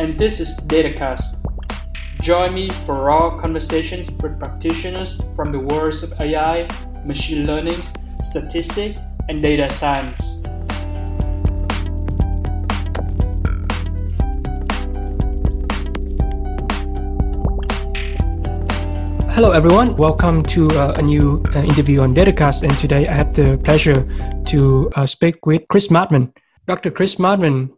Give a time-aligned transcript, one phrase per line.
[0.00, 1.44] and this is DataCast.
[2.22, 6.66] Join me for raw conversations with practitioners from the worlds of AI,
[7.04, 7.76] machine learning,
[8.22, 10.42] statistics, and data science.
[19.36, 19.98] Hello, everyone.
[19.98, 22.62] Welcome to uh, a new uh, interview on DataCast.
[22.62, 24.08] And today I have the pleasure
[24.46, 26.32] to uh, speak with Chris Mattmann.
[26.66, 26.90] Dr.
[26.90, 27.68] Chris Mattmann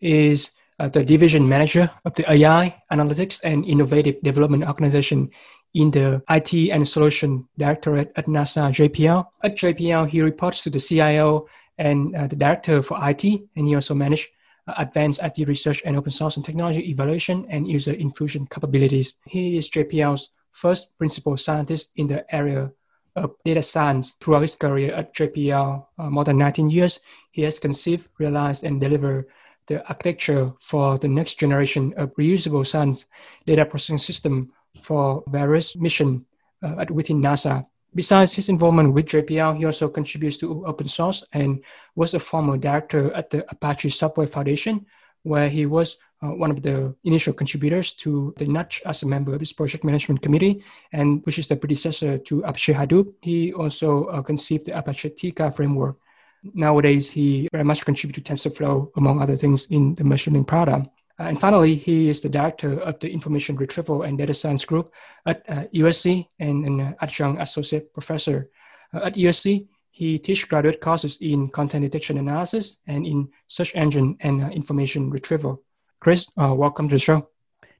[0.00, 5.30] is uh, the division manager of the AI, Analytics, and Innovative Development Organization
[5.74, 9.26] in the IT and Solution Directorate at NASA JPL.
[9.42, 11.46] At JPL, he reports to the CIO
[11.78, 14.26] and uh, the Director for IT, and he also manages
[14.66, 19.16] uh, advanced IT research and open source and technology evaluation and user infusion capabilities.
[19.26, 22.70] He is JPL's first principal scientist in the area
[23.16, 27.00] of data science throughout his career at JPL, uh, more than 19 years.
[27.32, 29.26] He has conceived, realized, and delivered
[29.68, 33.06] the architecture for the next generation of reusable science
[33.46, 34.50] data processing system
[34.82, 36.22] for various missions
[36.62, 37.64] uh, within NASA.
[37.94, 42.56] Besides his involvement with JPL, he also contributes to open source and was a former
[42.56, 44.84] director at the Apache Software Foundation,
[45.22, 49.32] where he was uh, one of the initial contributors to the Nutch as a member
[49.32, 53.14] of this project management committee, and which is the predecessor to Apache Hadoop.
[53.22, 55.96] He also uh, conceived the Apache Tika framework.
[56.42, 60.88] Nowadays, he very much contributes to TensorFlow, among other things, in the machine learning product.
[61.18, 64.92] Uh, and finally, he is the director of the Information Retrieval and Data Science Group
[65.26, 68.50] at uh, USC and an adjunct associate professor.
[68.94, 74.16] Uh, at USC, he teaches graduate courses in content detection analysis and in search engine
[74.20, 75.62] and uh, information retrieval.
[75.98, 77.28] Chris, uh, welcome to the show.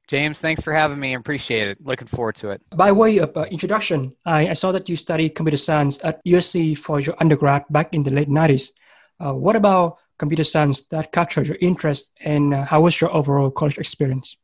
[0.09, 1.13] James, thanks for having me.
[1.13, 1.77] Appreciate it.
[1.85, 2.61] Looking forward to it.
[2.71, 6.75] By way of uh, introduction, I, I, saw that you studied computer science at USC
[6.79, 8.71] for your undergrad back in the late 90s.
[9.23, 13.51] Uh, what about computer science that captured your interest, and uh, how was your overall
[13.51, 14.35] college experience?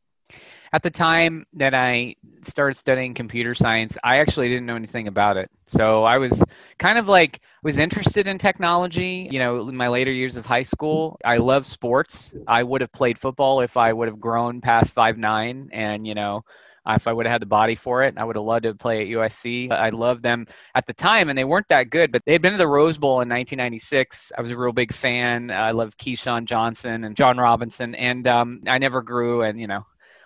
[0.73, 5.37] At the time that I started studying computer science, I actually didn't know anything about
[5.37, 5.49] it.
[5.67, 6.43] So I was
[6.77, 10.61] kind of like was interested in technology, you know, in my later years of high
[10.61, 11.17] school.
[11.25, 12.33] I love sports.
[12.47, 16.13] I would have played football if I would have grown past five nine and, you
[16.13, 16.43] know,
[16.87, 19.01] if I would have had the body for it, I would have loved to play
[19.01, 19.71] at USC.
[19.71, 20.45] I loved them
[20.75, 22.97] at the time, and they weren't that good, but they had been to the Rose
[22.97, 24.31] Bowl in 1996.
[24.37, 25.49] I was a real big fan.
[25.49, 29.83] I loved Keyshawn Johnson and John Robinson, and um, I never grew, and you know,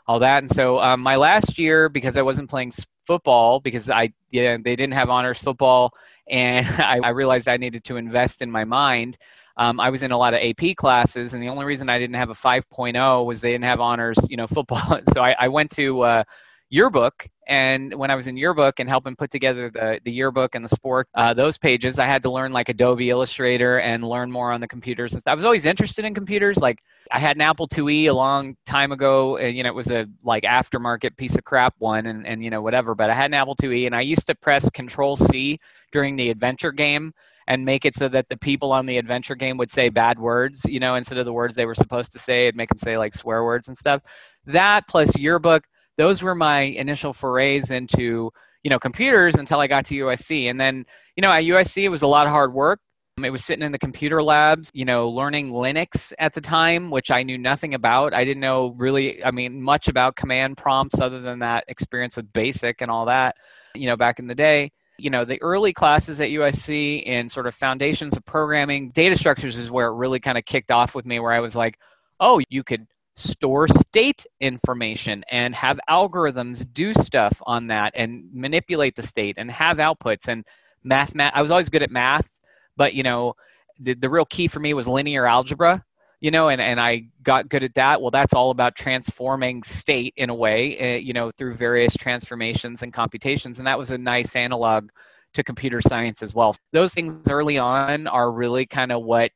[0.09, 0.41] all that.
[0.41, 2.73] And so um, my last year, because I wasn't playing
[3.05, 5.93] football, because I yeah, they didn't have honors football,
[6.27, 9.19] and I, I realized I needed to invest in my mind.
[9.55, 12.15] Um, I was in a lot of AP classes, and the only reason I didn't
[12.15, 14.99] have a 5.0 was they didn't have honors, you know, football.
[15.13, 16.23] so I, I went to uh,
[16.69, 20.63] yearbook and when i was in yearbook and helping put together the, the yearbook and
[20.63, 24.51] the sport uh, those pages i had to learn like adobe illustrator and learn more
[24.51, 26.79] on the computers and i was always interested in computers like
[27.11, 30.05] i had an apple iie a long time ago and you know it was a
[30.23, 33.33] like aftermarket piece of crap one and, and you know whatever but i had an
[33.33, 35.59] apple iie and i used to press control c
[35.91, 37.13] during the adventure game
[37.49, 40.63] and make it so that the people on the adventure game would say bad words,
[40.65, 42.95] you know, instead of the words they were supposed to say, it'd make them say
[42.95, 44.03] like swear words and stuff.
[44.45, 45.63] That plus yearbook,
[45.99, 48.31] those were my initial forays into
[48.63, 50.49] you know computers until I got to USC.
[50.49, 52.79] And then you know at USC it was a lot of hard work.
[53.17, 56.89] Um, it was sitting in the computer labs, you know, learning Linux at the time,
[56.89, 58.13] which I knew nothing about.
[58.13, 62.31] I didn't know really, I mean, much about command prompts other than that experience with
[62.31, 63.35] BASIC and all that,
[63.75, 64.71] you know, back in the day.
[64.97, 69.57] You know, the early classes at USC in sort of foundations of programming, data structures
[69.57, 71.77] is where it really kind of kicked off with me, where I was like,
[72.21, 72.87] oh, you could
[73.19, 79.51] store state information and have algorithms do stuff on that and manipulate the state and
[79.51, 80.45] have outputs and
[80.83, 82.29] math, math I was always good at math,
[82.77, 83.33] but you know,
[83.79, 85.83] the, the real key for me was linear algebra,
[86.21, 88.01] you know, and, and I got good at that.
[88.01, 92.83] Well, that's all about transforming state in a way, uh, you know, through various transformations
[92.83, 93.57] and computations.
[93.57, 94.89] And that was a nice analog
[95.33, 96.55] to computer science as well.
[96.73, 99.31] Those things early on are really kind of what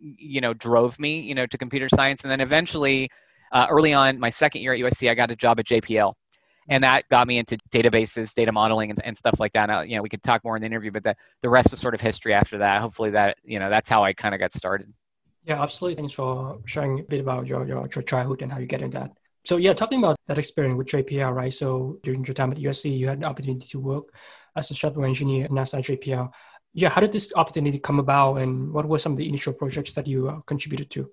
[0.00, 2.22] you know drove me you know to computer science.
[2.22, 3.10] And then eventually
[3.52, 6.14] uh, early on my second year at usc i got a job at jpl
[6.68, 9.66] and that got me into databases data modeling and, and stuff like that.
[9.66, 11.80] Now you know we could talk more in the interview but the, the rest was
[11.80, 12.80] sort of history after that.
[12.80, 14.92] Hopefully that you know that's how i kind of got started.
[15.44, 15.96] Yeah absolutely.
[15.96, 18.98] Thanks for sharing a bit about your, your, your childhood and how you get into
[18.98, 19.10] that.
[19.44, 21.52] So yeah, talking about that experience with JPL, right?
[21.52, 24.14] So during your time at USC, you had the opportunity to work
[24.54, 26.30] as a software engineer at NASA JPL.
[26.72, 29.92] Yeah, how did this opportunity come about, and what were some of the initial projects
[29.94, 31.10] that you uh, contributed to?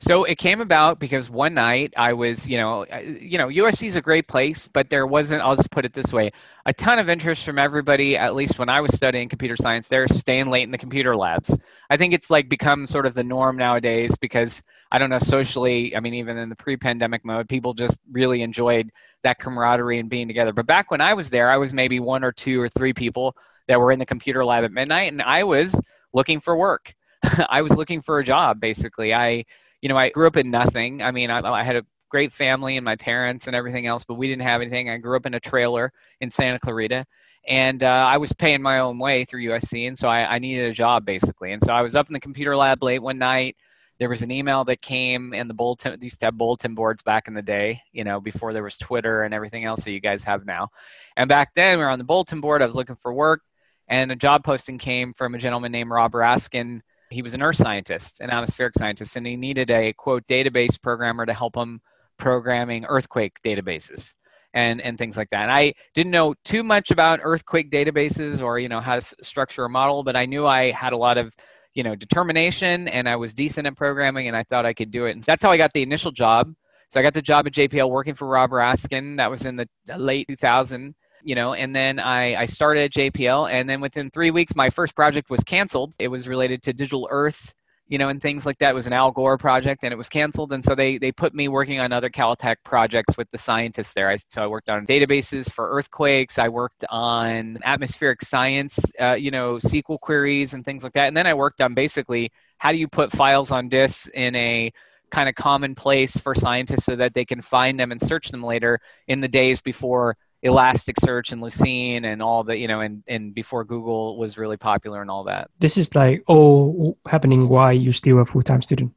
[0.00, 3.96] So it came about because one night I was, you know, you know, USC is
[3.96, 5.42] a great place, but there wasn't.
[5.42, 6.32] I'll just put it this way:
[6.66, 8.16] a ton of interest from everybody.
[8.16, 11.56] At least when I was studying computer science, they're staying late in the computer labs.
[11.90, 15.96] I think it's like become sort of the norm nowadays because I don't know socially.
[15.96, 18.90] I mean, even in the pre-pandemic mode, people just really enjoyed
[19.22, 20.52] that camaraderie and being together.
[20.52, 23.36] But back when I was there, I was maybe one or two or three people
[23.68, 25.74] that were in the computer lab at midnight, and I was
[26.12, 26.94] looking for work.
[27.48, 29.14] I was looking for a job, basically.
[29.14, 29.44] I
[29.84, 31.02] you know, I grew up in nothing.
[31.02, 34.14] I mean, I, I had a great family and my parents and everything else, but
[34.14, 34.88] we didn't have anything.
[34.88, 37.04] I grew up in a trailer in Santa Clarita,
[37.46, 40.70] and uh, I was paying my own way through USC, and so I, I needed
[40.70, 41.52] a job basically.
[41.52, 43.56] And so I was up in the computer lab late one night.
[43.98, 46.00] There was an email that came, and the bulletin.
[46.00, 49.22] These to have bulletin boards back in the day, you know, before there was Twitter
[49.22, 50.68] and everything else that you guys have now.
[51.16, 52.62] And back then, we were on the bulletin board.
[52.62, 53.42] I was looking for work,
[53.88, 56.80] and a job posting came from a gentleman named Rob Raskin
[57.14, 61.24] he was an earth scientist, an atmospheric scientist, and he needed a quote database programmer
[61.24, 61.80] to help him
[62.18, 64.14] programming earthquake databases
[64.52, 65.42] and and things like that.
[65.42, 69.64] And I didn't know too much about earthquake databases or you know how to structure
[69.64, 71.34] a model, but I knew I had a lot of
[71.74, 75.06] you know determination and I was decent at programming and I thought I could do
[75.06, 75.12] it.
[75.12, 76.52] And that's how I got the initial job.
[76.90, 79.16] So I got the job at JPL working for Rob Raskin.
[79.16, 83.68] That was in the late 2000 you know, and then I, I started JPL, and
[83.68, 85.94] then within three weeks, my first project was canceled.
[85.98, 87.54] It was related to Digital Earth,
[87.88, 88.70] you know, and things like that.
[88.70, 91.34] It was an Al Gore project, and it was canceled, and so they they put
[91.34, 94.10] me working on other Caltech projects with the scientists there.
[94.10, 96.38] I, so I worked on databases for earthquakes.
[96.38, 101.16] I worked on atmospheric science, uh, you know, SQL queries and things like that, and
[101.16, 104.72] then I worked on basically how do you put files on disks in a
[105.10, 108.42] kind of common place for scientists so that they can find them and search them
[108.42, 113.34] later in the days before Elasticsearch and Lucene and all the you know and and
[113.34, 115.50] before Google was really popular and all that.
[115.58, 118.92] This is like all happening while you're still a full time student,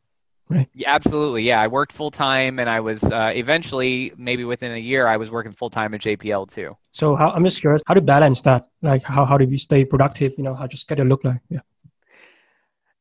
[0.50, 0.68] right?
[0.74, 1.44] Yeah, absolutely.
[1.44, 5.16] Yeah, I worked full time, and I was uh, eventually maybe within a year I
[5.18, 6.76] was working full time at JPL too.
[6.92, 8.68] So how, I'm just curious, how to balance that?
[8.82, 10.34] Like how how do you stay productive?
[10.38, 11.40] You know, how your schedule look like?
[11.50, 11.62] Yeah.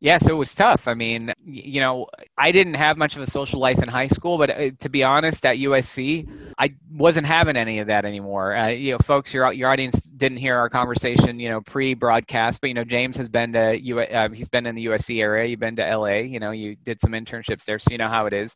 [0.06, 0.86] Yeah, so it was tough.
[0.86, 2.06] I mean, you know,
[2.38, 5.02] I didn't have much of a social life in high school, but uh, to be
[5.02, 8.54] honest, at USC, I wasn't having any of that anymore.
[8.54, 12.68] Uh, you know, folks, your your audience didn't hear our conversation, you know, pre-broadcast, but
[12.68, 13.98] you know, James has been to U.
[13.98, 15.44] Uh, he's been in the USC area.
[15.46, 16.18] You've been to LA.
[16.18, 18.54] You know, you did some internships there, so you know how it is.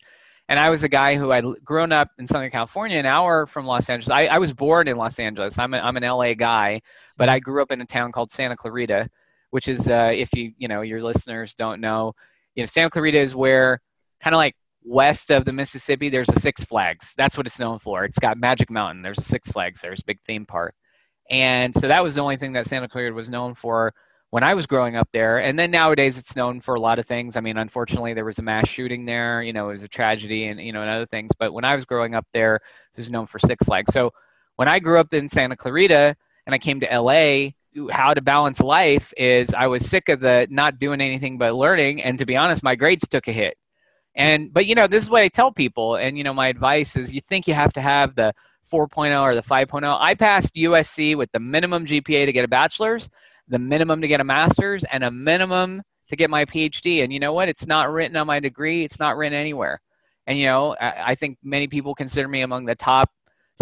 [0.48, 3.66] And I was a guy who had grown up in Southern California, an hour from
[3.66, 4.12] Los Angeles.
[4.12, 5.58] I, I was born in Los Angeles.
[5.58, 6.80] I'm a, I'm an LA guy,
[7.16, 9.08] but I grew up in a town called Santa Clarita
[9.50, 12.12] which is uh, if you you know your listeners don't know,
[12.54, 13.80] you know Santa Clarita is where
[14.20, 14.54] kind of like
[14.84, 17.12] west of the Mississippi, there's a Six Flags.
[17.16, 18.04] That's what it's known for.
[18.04, 19.02] It's got Magic Mountain.
[19.02, 19.80] There's a Six Flags.
[19.80, 20.74] There's a big theme park,
[21.30, 23.92] and so that was the only thing that Santa Clarita was known for
[24.30, 25.38] when I was growing up there.
[25.38, 27.36] And then nowadays it's known for a lot of things.
[27.36, 29.42] I mean, unfortunately, there was a mass shooting there.
[29.42, 31.30] You know, it was a tragedy, and you know, and other things.
[31.38, 33.92] But when I was growing up there, it was known for Six Flags.
[33.92, 34.12] So
[34.56, 37.52] when I grew up in Santa Clarita and I came to LA,
[37.90, 42.02] how to balance life is I was sick of the not doing anything but learning,
[42.02, 43.56] and to be honest, my grades took a hit.
[44.14, 46.96] And but you know, this is what I tell people, and you know, my advice
[46.96, 48.32] is you think you have to have the
[48.70, 49.98] 4.0 or the 5.0.
[50.00, 53.08] I passed USC with the minimum GPA to get a bachelor's,
[53.48, 57.02] the minimum to get a master's, and a minimum to get my PhD.
[57.02, 57.48] And you know what?
[57.48, 58.84] It's not written on my degree.
[58.84, 59.80] It's not written anywhere.
[60.26, 63.10] And you know, I, I think many people consider me among the top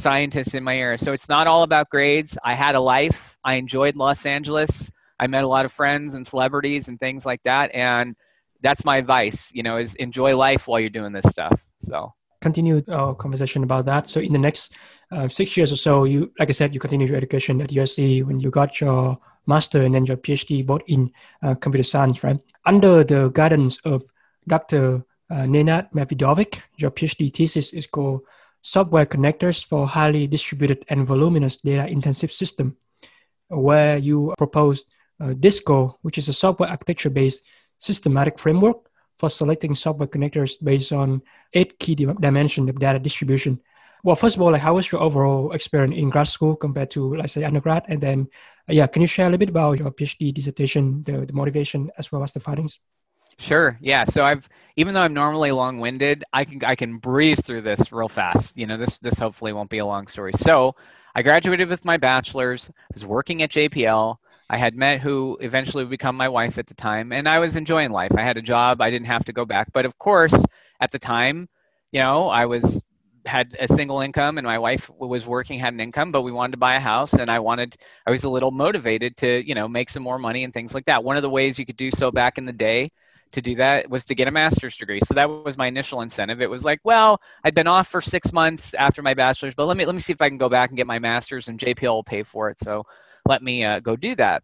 [0.01, 0.99] scientists in my area.
[0.99, 2.39] So it's not all about grades.
[2.45, 3.37] I had a life.
[3.45, 4.91] I enjoyed Los Angeles.
[5.19, 7.75] I met a lot of friends and celebrities and things like that.
[7.75, 8.15] And
[8.61, 11.61] that's my advice, you know, is enjoy life while you're doing this stuff.
[11.81, 14.09] So continue our conversation about that.
[14.09, 14.73] So in the next
[15.11, 18.25] uh, six years or so, you, like I said, you continue your education at USC
[18.25, 21.11] when you got your master and then your PhD both in
[21.43, 22.39] uh, computer science, right?
[22.67, 24.05] Under the guidance of
[24.47, 25.05] Dr.
[25.31, 28.23] Uh, Nenad Medvidović, your PhD thesis is called
[28.63, 32.77] software connectors for highly distributed and voluminous data intensive system,
[33.49, 37.45] where you proposed uh, DISCO, which is a software architecture based
[37.79, 38.77] systematic framework
[39.19, 41.23] for selecting software connectors based on
[41.55, 43.61] eight key dimensions of data distribution.
[44.05, 47.17] Well, first of all, like how was your overall experience in grad school compared to,
[47.17, 47.85] let's say, undergrad?
[47.89, 48.29] And then,
[48.69, 52.13] yeah, can you share a little bit about your PhD dissertation, the, the motivation, as
[52.13, 52.79] well as the findings?
[53.39, 53.79] Sure.
[53.81, 54.05] Yeah.
[54.05, 58.09] So I've even though I'm normally long-winded, I can I can breeze through this real
[58.09, 58.57] fast.
[58.57, 60.33] You know, this this hopefully won't be a long story.
[60.37, 60.75] So
[61.15, 62.69] I graduated with my bachelor's.
[62.71, 64.21] I was working at JPL.
[64.51, 67.55] I had met who eventually would become my wife at the time, and I was
[67.57, 68.13] enjoying life.
[68.17, 68.81] I had a job.
[68.81, 69.73] I didn't have to go back.
[69.73, 70.35] But of course,
[70.81, 71.49] at the time,
[71.93, 72.81] you know, I was
[73.27, 76.53] had a single income and my wife was working had an income but we wanted
[76.53, 77.77] to buy a house and i wanted
[78.07, 80.87] i was a little motivated to you know make some more money and things like
[80.87, 82.91] that one of the ways you could do so back in the day
[83.33, 86.41] to do that was to get a master's degree so that was my initial incentive
[86.41, 89.77] it was like well i'd been off for six months after my bachelor's but let
[89.77, 91.91] me let me see if i can go back and get my master's and jpl
[91.91, 92.85] will pay for it so
[93.27, 94.43] let me uh, go do that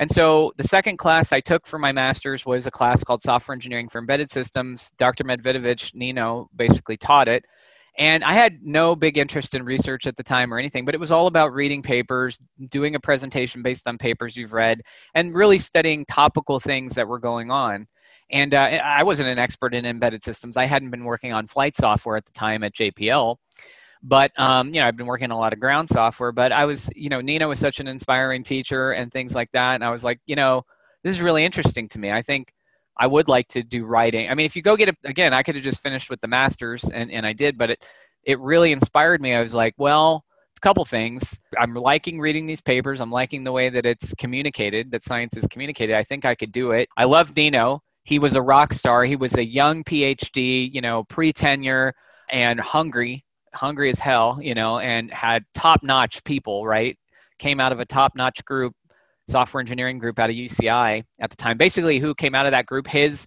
[0.00, 3.54] and so the second class I took for my master's was a class called Software
[3.54, 4.90] Engineering for Embedded Systems.
[4.96, 5.24] Dr.
[5.24, 7.44] Medvidović Neno basically taught it.
[7.98, 11.00] And I had no big interest in research at the time or anything, but it
[11.00, 12.38] was all about reading papers,
[12.70, 14.80] doing a presentation based on papers you've read,
[15.14, 17.86] and really studying topical things that were going on.
[18.30, 20.56] And uh, I wasn't an expert in embedded systems.
[20.56, 23.36] I hadn't been working on flight software at the time at JPL.
[24.02, 26.32] But um, you know, I've been working on a lot of ground software.
[26.32, 29.74] But I was, you know, Neno was such an inspiring teacher and things like that.
[29.74, 30.64] And I was like, you know,
[31.02, 32.10] this is really interesting to me.
[32.10, 32.52] I think
[32.96, 34.28] I would like to do writing.
[34.30, 36.28] I mean, if you go get it again, I could have just finished with the
[36.28, 37.84] masters, and and I did, but it
[38.24, 39.34] it really inspired me.
[39.34, 40.24] I was like, well,
[40.56, 41.38] a couple things.
[41.58, 43.00] I'm liking reading these papers.
[43.00, 45.96] I'm liking the way that it's communicated, that science is communicated.
[45.96, 46.88] I think I could do it.
[46.96, 47.80] I love Neno.
[48.04, 49.04] He was a rock star.
[49.04, 51.94] He was a young PhD, you know, pre tenure
[52.30, 56.98] and hungry, hungry as hell, you know, and had top notch people, right?
[57.38, 58.74] Came out of a top notch group
[59.28, 61.56] software engineering group out of UCI at the time.
[61.56, 63.26] Basically, who came out of that group, his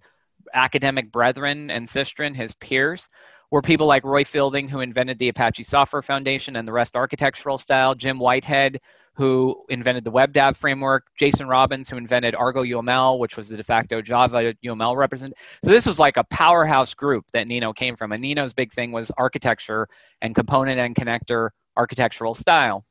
[0.53, 3.09] academic brethren and sistren, his peers,
[3.51, 7.57] were people like Roy Fielding, who invented the Apache Software Foundation and the REST architectural
[7.57, 8.79] style, Jim Whitehead,
[9.15, 13.63] who invented the WebDAV framework, Jason Robbins, who invented Argo UML, which was the de
[13.63, 15.33] facto Java UML represent.
[15.63, 18.11] So this was like a powerhouse group that Neno came from.
[18.11, 19.87] And Neno's big thing was architecture
[20.21, 22.85] and component and connector architectural style.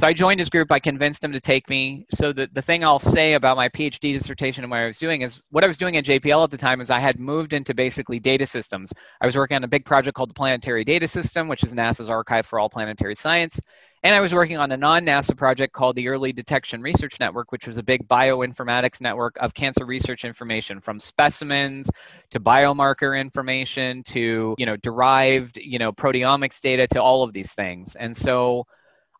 [0.00, 0.70] So I joined his group.
[0.70, 2.06] I convinced him to take me.
[2.14, 5.22] So the, the thing I'll say about my PhD dissertation and what I was doing
[5.22, 7.74] is what I was doing at JPL at the time is I had moved into
[7.74, 8.92] basically data systems.
[9.20, 12.08] I was working on a big project called the Planetary Data System, which is NASA's
[12.08, 13.58] archive for all planetary science.
[14.04, 17.50] And I was working on a non NASA project called the Early Detection Research Network,
[17.50, 21.90] which was a big bioinformatics network of cancer research information from specimens
[22.30, 27.50] to biomarker information to, you know, derived, you know, proteomics data to all of these
[27.50, 27.96] things.
[27.96, 28.66] And so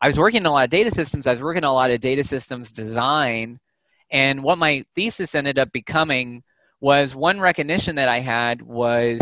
[0.00, 1.26] I was working in a lot of data systems.
[1.26, 3.58] I was working a lot of data systems design.
[4.10, 6.44] And what my thesis ended up becoming
[6.80, 9.18] was one recognition that I had was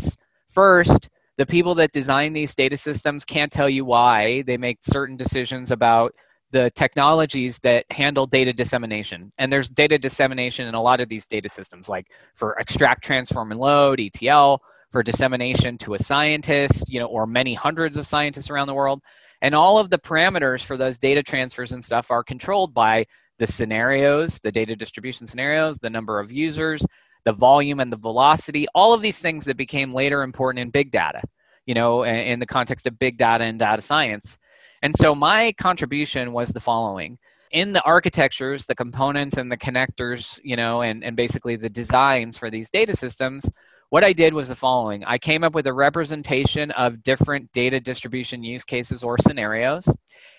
[0.50, 5.16] first, the people that design these data systems can't tell you why they make certain
[5.16, 6.14] decisions about
[6.52, 9.32] the technologies that handle data dissemination.
[9.36, 13.50] And there's data dissemination in a lot of these data systems, like for extract, transform,
[13.50, 18.48] and load, ETL, for dissemination to a scientist, you know, or many hundreds of scientists
[18.48, 19.02] around the world.
[19.42, 23.06] And all of the parameters for those data transfers and stuff are controlled by
[23.38, 26.82] the scenarios, the data distribution scenarios, the number of users,
[27.26, 30.92] the volume and the velocity, all of these things that became later important in big
[30.92, 31.21] data,
[31.66, 34.38] you know, in the context of big data and data science.
[34.80, 37.18] And so my contribution was the following.
[37.50, 42.38] In the architectures, the components and the connectors, you know, and, and basically the designs
[42.38, 43.50] for these data systems,
[43.90, 47.80] what I did was the following I came up with a representation of different data
[47.80, 49.88] distribution use cases or scenarios.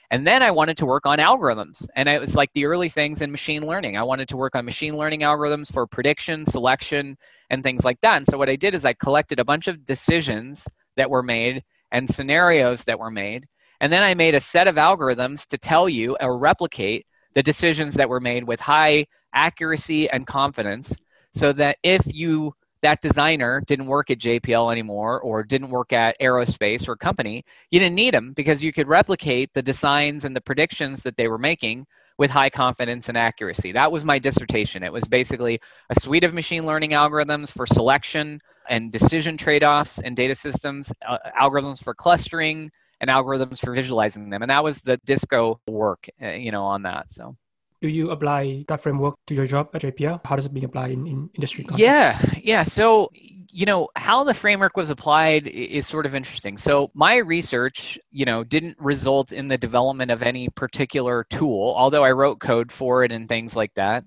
[0.09, 1.85] And then I wanted to work on algorithms.
[1.95, 3.97] And it was like the early things in machine learning.
[3.97, 7.17] I wanted to work on machine learning algorithms for prediction, selection,
[7.49, 8.17] and things like that.
[8.17, 11.63] And so what I did is I collected a bunch of decisions that were made
[11.91, 13.47] and scenarios that were made.
[13.81, 17.95] And then I made a set of algorithms to tell you or replicate the decisions
[17.95, 20.95] that were made with high accuracy and confidence
[21.33, 26.19] so that if you that designer didn't work at JPL anymore or didn't work at
[26.19, 30.41] aerospace or company, you didn't need them because you could replicate the designs and the
[30.41, 31.85] predictions that they were making
[32.17, 33.71] with high confidence and accuracy.
[33.71, 34.83] That was my dissertation.
[34.83, 39.99] It was basically a suite of machine learning algorithms for selection and decision trade offs
[39.99, 44.41] in data systems, uh, algorithms for clustering, and algorithms for visualizing them.
[44.41, 47.11] And that was the disco work, uh, you know, on that.
[47.11, 47.35] So
[47.81, 50.21] do you apply that framework to your job at JPL?
[50.25, 51.63] How does it being applied in, in industry?
[51.63, 51.79] Context?
[51.79, 52.63] Yeah, yeah.
[52.63, 56.57] So, you know, how the framework was applied is sort of interesting.
[56.57, 62.03] So, my research, you know, didn't result in the development of any particular tool, although
[62.03, 64.03] I wrote code for it and things like that.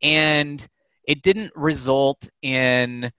[0.00, 0.66] And
[1.04, 3.12] it didn't result in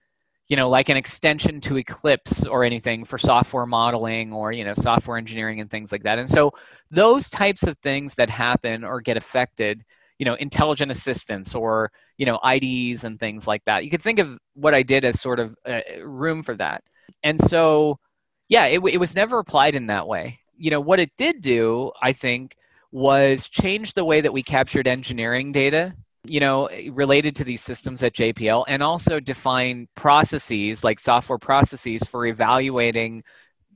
[0.48, 4.74] you know, like an extension to Eclipse or anything for software modeling or, you know,
[4.74, 6.18] software engineering and things like that.
[6.18, 6.52] And so
[6.90, 9.84] those types of things that happen or get affected,
[10.18, 13.84] you know, intelligent assistants or, you know, IDs and things like that.
[13.84, 15.56] You could think of what I did as sort of
[16.02, 16.84] room for that.
[17.22, 17.98] And so,
[18.48, 20.40] yeah, it, it was never applied in that way.
[20.56, 22.54] You know, what it did do, I think,
[22.92, 28.02] was change the way that we captured engineering data you know, related to these systems
[28.02, 33.22] at JPL and also define processes like software processes for evaluating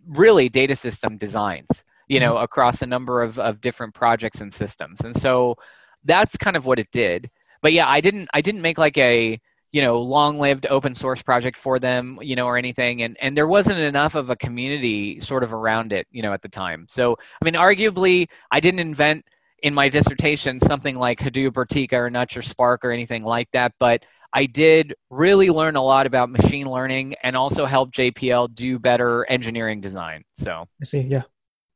[0.07, 2.45] really data system designs, you know, mm-hmm.
[2.45, 5.01] across a number of, of different projects and systems.
[5.01, 5.57] And so
[6.05, 7.31] that's kind of what it did.
[7.61, 9.41] But yeah, I didn't I didn't make like a
[9.73, 13.37] you know long lived open source project for them you know or anything and and
[13.37, 16.87] there wasn't enough of a community sort of around it you know at the time
[16.89, 19.25] so i mean arguably i didn't invent
[19.63, 23.49] in my dissertation something like hadoop or tika or nutch or spark or anything like
[23.53, 28.53] that but i did really learn a lot about machine learning and also help jpl
[28.55, 31.23] do better engineering design so i see yeah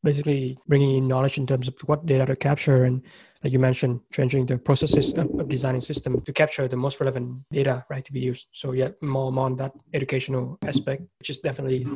[0.02, 3.02] basically bringing in knowledge in terms of what data to capture and
[3.42, 7.42] like you mentioned, changing the processes of, of, designing system to capture the most relevant
[7.50, 8.46] data, right, to be used.
[8.52, 11.86] So yeah, more, more on that educational aspect, which is definitely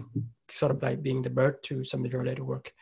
[0.50, 2.72] sort of like being the bird to some of your later work.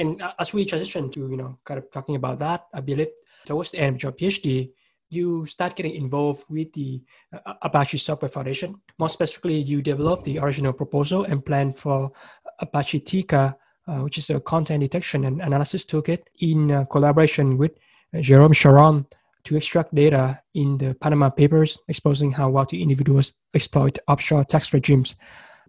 [0.00, 3.08] And as we transition to, you know, kind of talking about that, I believe
[3.44, 4.72] towards the end of your PhD,
[5.10, 7.02] you start getting involved with the
[7.34, 8.80] uh, Apache Software Foundation.
[8.98, 12.12] More specifically, you developed the original proposal and plan for
[12.60, 13.54] Apache Tika,
[13.88, 17.72] uh, which is a content detection and analysis toolkit in uh, collaboration with
[18.20, 19.04] Jerome Charron
[19.44, 25.16] to extract data in the Panama Papers exposing how wealthy individuals exploit offshore tax regimes.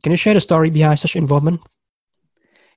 [0.03, 1.59] Can you share the story behind such involvement?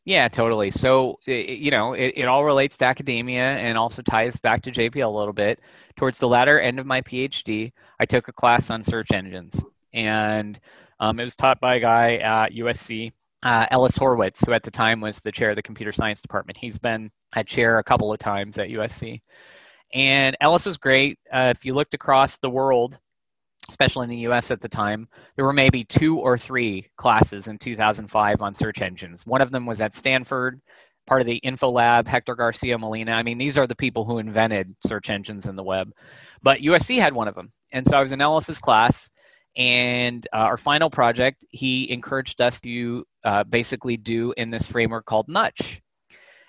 [0.04, 0.70] Yeah, totally.
[0.70, 5.06] So, you know, it, it all relates to academia and also ties back to JPL
[5.06, 5.60] a little bit.
[5.96, 9.58] Towards the latter end of my PhD, I took a class on search engines,
[9.94, 10.60] and
[11.00, 14.70] um, it was taught by a guy at USC, uh, Ellis Horowitz, who at the
[14.70, 16.58] time was the chair of the computer science department.
[16.58, 19.22] He's been at chair a couple of times at USC.
[19.94, 21.18] And Ellis was great.
[21.32, 22.98] Uh, if you looked across the world,
[23.68, 27.58] especially in the US at the time, there were maybe two or three classes in
[27.58, 29.26] 2005 on search engines.
[29.26, 30.60] One of them was at Stanford,
[31.06, 33.12] part of the InfoLab, Hector Garcia Molina.
[33.12, 35.92] I mean, these are the people who invented search engines in the web.
[36.42, 37.52] But USC had one of them.
[37.72, 39.10] And so I was in Ellis's class.
[39.56, 45.06] And uh, our final project, he encouraged us to uh, basically do in this framework
[45.06, 45.80] called Nutch.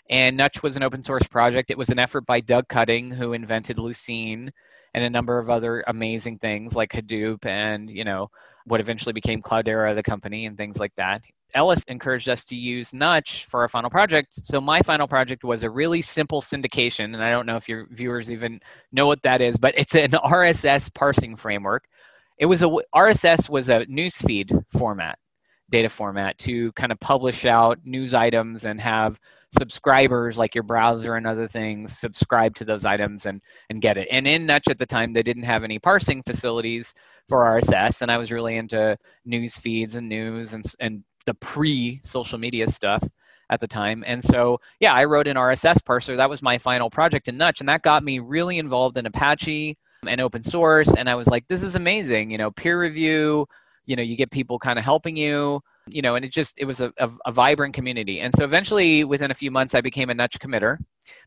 [0.09, 1.71] And Nutch was an open source project.
[1.71, 4.51] It was an effort by Doug Cutting, who invented Lucene
[4.95, 8.31] and a number of other amazing things like Hadoop and, you know,
[8.63, 11.21] what eventually became Cloudera, the company, and things like that.
[11.53, 14.33] Ellis encouraged us to use Nutch for our final project.
[14.33, 17.87] So my final project was a really simple syndication, and I don't know if your
[17.91, 18.61] viewers even
[18.93, 21.83] know what that is, but it's an RSS parsing framework.
[22.37, 25.19] It was a RSS was a newsfeed format,
[25.69, 29.19] data format to kind of publish out news items and have
[29.57, 34.07] subscribers like your browser and other things subscribe to those items and and get it.
[34.11, 36.93] And in nutch at the time they didn't have any parsing facilities
[37.27, 42.01] for rss and i was really into news feeds and news and and the pre
[42.03, 43.03] social media stuff
[43.49, 44.03] at the time.
[44.07, 46.17] And so yeah i wrote an rss parser.
[46.17, 49.77] That was my final project in nutch and that got me really involved in apache
[50.07, 50.89] and open source.
[50.95, 52.31] And i was like this is amazing.
[52.31, 53.47] You know peer review
[53.85, 56.65] you know you get people kind of helping you you know, and it just it
[56.65, 58.19] was a, a, a, vibrant community.
[58.19, 60.77] And so eventually, within a few months, I became a Nutch committer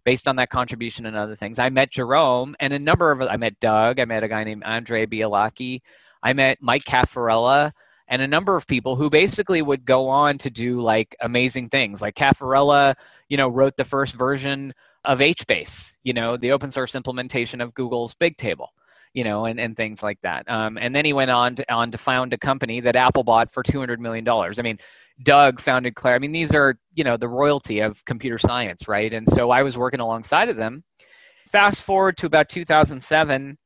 [0.05, 1.59] based on that contribution and other things.
[1.59, 4.01] I met Jerome and a number of I met Doug.
[4.01, 5.81] I met a guy named Andre Bialecki.
[6.23, 7.73] I met Mike Cafarella
[8.09, 12.03] and a number of people who basically would go on to do like amazing things.
[12.03, 12.95] Like Cafarella,
[13.29, 17.75] you know, wrote the first version of HBase, you know, the open source implementation of
[17.75, 18.69] Google's Bigtable
[19.15, 20.49] you know, and, and things like that.
[20.49, 23.53] Um, and then he went on to, on to found a company that Apple bought
[23.53, 24.29] for $200 million.
[24.29, 24.79] I mean,
[25.23, 26.15] Doug founded Claire.
[26.15, 29.13] I mean, these are, you know, the royalty of computer science, right?
[29.13, 30.85] And so I was working alongside of them.
[31.51, 33.57] Fast forward to about 2007,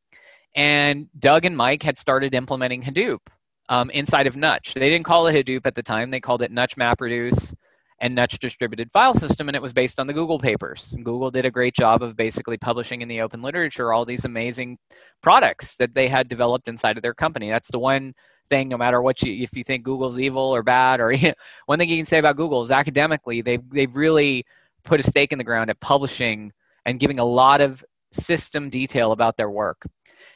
[0.55, 3.18] and Doug and Mike had started implementing Hadoop
[3.68, 4.74] um, inside of Nutch.
[4.74, 7.55] They didn't call it Hadoop at the time, they called it Nutch MapReduce
[8.03, 10.93] and Nutch distributed file system, and it was based on the Google papers.
[11.05, 14.77] Google did a great job of basically publishing in the open literature all these amazing
[15.23, 17.49] products that they had developed inside of their company.
[17.49, 18.15] That's the one
[18.51, 21.15] thing, no matter what you, if you think Google's evil or bad, or
[21.67, 24.45] one thing you can say about Google is academically, they've, they've really
[24.83, 26.53] put a stake in the ground at publishing
[26.85, 29.87] and giving a lot of system detail about their work.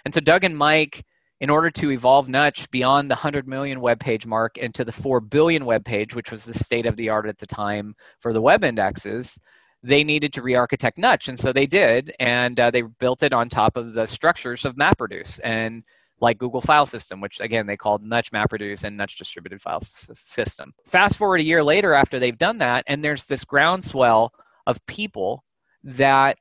[0.04, 1.04] And so Doug and Mike
[1.40, 5.20] in order to evolve Nutch beyond the 100 million web page mark into the 4
[5.20, 8.40] billion web page, which was the state of the art at the time for the
[8.40, 9.38] web indexes,
[9.82, 13.48] they needed to re-architect Nutch, and so they did, and uh, they built it on
[13.48, 15.84] top of the structures of MapReduce and
[16.20, 20.08] like Google File System, which again they called Nutch MapReduce and Nutch Distributed File S-
[20.14, 20.72] System.
[20.86, 24.32] Fast forward a year later after they've done that, and there's this groundswell
[24.66, 25.44] of people
[25.84, 26.38] that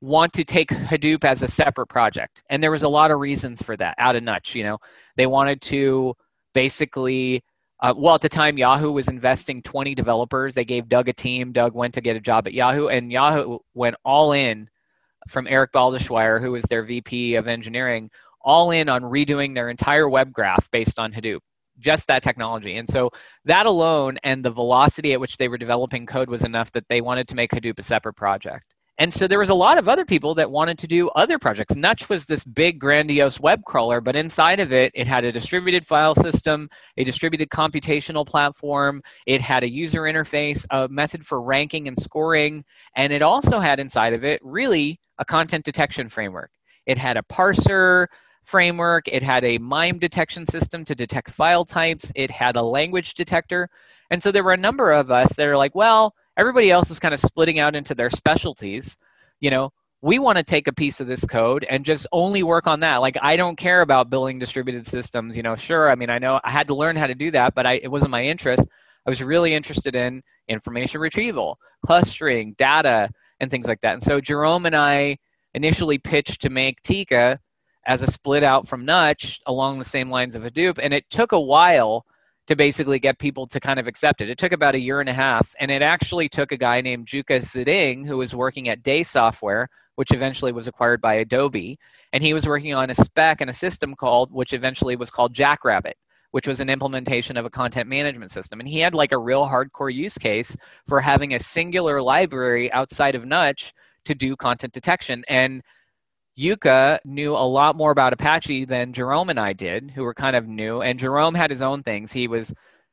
[0.00, 2.42] want to take Hadoop as a separate project.
[2.50, 4.54] And there was a lot of reasons for that out of Nutch.
[4.54, 4.78] You know,
[5.16, 6.14] they wanted to
[6.52, 7.42] basically,
[7.82, 10.54] uh, well, at the time, Yahoo was investing 20 developers.
[10.54, 11.52] They gave Doug a team.
[11.52, 14.68] Doug went to get a job at Yahoo, and Yahoo went all in
[15.28, 18.10] from Eric Baldeschwieler, who was their VP of engineering,
[18.42, 21.40] all in on redoing their entire web graph based on Hadoop.
[21.78, 22.76] just that technology.
[22.76, 23.10] And so
[23.46, 27.00] that alone and the velocity at which they were developing code was enough that they
[27.00, 28.73] wanted to make Hadoop a separate project.
[28.98, 31.74] And so there was a lot of other people that wanted to do other projects.
[31.74, 35.84] Nutch was this big, grandiose web crawler, but inside of it, it had a distributed
[35.84, 41.88] file system, a distributed computational platform, it had a user interface, a method for ranking
[41.88, 46.52] and scoring, and it also had inside of it really a content detection framework.
[46.86, 48.06] It had a parser
[48.44, 53.14] framework, it had a MIME detection system to detect file types, it had a language
[53.14, 53.68] detector.
[54.10, 56.98] And so there were a number of us that are like, well, everybody else is
[56.98, 58.96] kind of splitting out into their specialties.
[59.40, 62.66] You know, we want to take a piece of this code and just only work
[62.66, 62.98] on that.
[62.98, 65.36] Like, I don't care about building distributed systems.
[65.36, 67.54] You know, sure, I mean, I know I had to learn how to do that,
[67.54, 68.64] but I, it wasn't my interest.
[69.06, 73.94] I was really interested in information retrieval, clustering, data, and things like that.
[73.94, 75.18] And so Jerome and I
[75.54, 77.38] initially pitched to make Tika
[77.86, 80.78] as a split out from Nutch along the same lines of Hadoop.
[80.82, 82.06] And it took a while
[82.46, 84.28] to basically get people to kind of accept it.
[84.28, 87.06] It took about a year and a half, and it actually took a guy named
[87.06, 91.78] Jukka Zitting who was working at Day Software, which eventually was acquired by Adobe,
[92.12, 95.32] and he was working on a spec and a system called, which eventually was called
[95.32, 95.96] Jackrabbit,
[96.32, 98.60] which was an implementation of a content management system.
[98.60, 103.14] And he had like a real hardcore use case for having a singular library outside
[103.14, 103.72] of Nutch
[104.04, 105.24] to do content detection.
[105.28, 105.62] And
[106.38, 110.34] Jukka knew a lot more about Apache than Jerome and I did, who were kind
[110.34, 110.82] of new.
[110.82, 112.12] And Jerome had his own things.
[112.12, 112.52] He was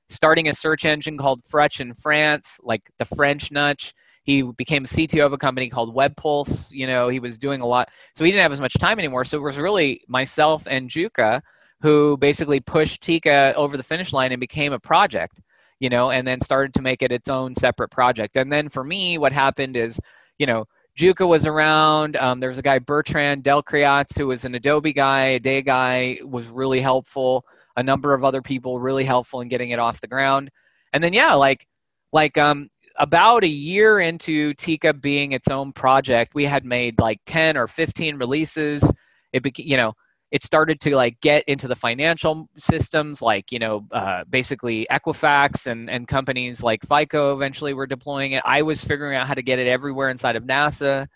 [0.10, 3.93] starting a search engine called Frech in France, like the French Nutch.
[4.23, 6.71] He became CTO of a company called WebPulse.
[6.71, 7.89] You know, he was doing a lot.
[8.15, 9.25] So he didn't have as much time anymore.
[9.25, 11.41] So it was really myself and Jukka
[11.82, 15.41] who basically pushed Tika over the finish line and became a project,
[15.80, 18.38] you know, and then started to make it its own separate project.
[18.38, 19.99] And then for me, what happened is,
[20.38, 20.65] you know,
[20.97, 22.15] Jukka was around.
[22.17, 26.19] Um, there was a guy Bertrand Delacretaz who was an Adobe guy, a day guy,
[26.23, 27.45] was really helpful.
[27.77, 30.51] A number of other people really helpful in getting it off the ground.
[30.93, 31.65] And then yeah, like
[32.12, 37.19] like um about a year into Tika being its own project, we had made like
[37.25, 38.84] 10 or 15 releases.
[39.32, 39.93] It became, you know,
[40.32, 45.67] it started to like get into the financial systems like you know uh, basically equifax
[45.67, 48.41] and, and companies like fico eventually were deploying it.
[48.46, 51.08] I was figuring out how to get it everywhere inside of nasa.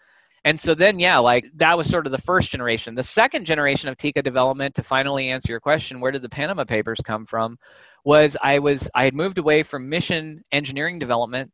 [0.43, 2.93] And so then yeah like that was sort of the first generation.
[2.93, 6.65] The second generation of tika development to finally answer your question where did the panama
[6.65, 7.57] papers come from
[8.05, 11.51] was i was i had moved away from mission engineering development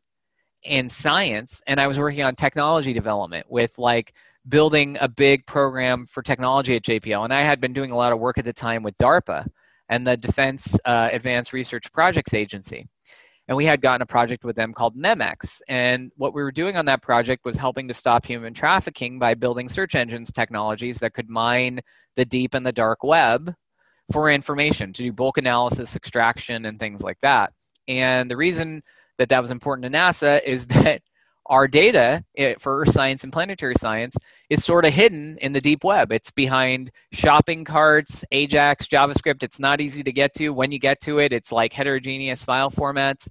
[0.66, 4.14] and science and i was working on technology development with like
[4.48, 7.24] building a big program for technology at JPL.
[7.24, 9.48] And I had been doing a lot of work at the time with DARPA
[9.90, 12.88] and the Defense uh, Advanced Research Projects Agency.
[13.48, 15.62] And we had gotten a project with them called MEMEX.
[15.68, 19.34] And what we were doing on that project was helping to stop human trafficking by
[19.34, 21.82] building search engines technologies that could mine
[22.16, 23.54] the deep and the dark web
[24.12, 27.52] for information to do bulk analysis, extraction, and things like that.
[27.88, 28.82] And the reason
[29.18, 31.02] that that was important to NASA is that
[31.48, 34.16] our data eh, for earth science and planetary science
[34.50, 36.12] is sort of hidden in the deep web.
[36.12, 39.44] It's behind shopping carts, Ajax, JavaScript.
[39.44, 40.50] It's not easy to get to.
[40.50, 43.28] When you get to it, it's like heterogeneous file formats.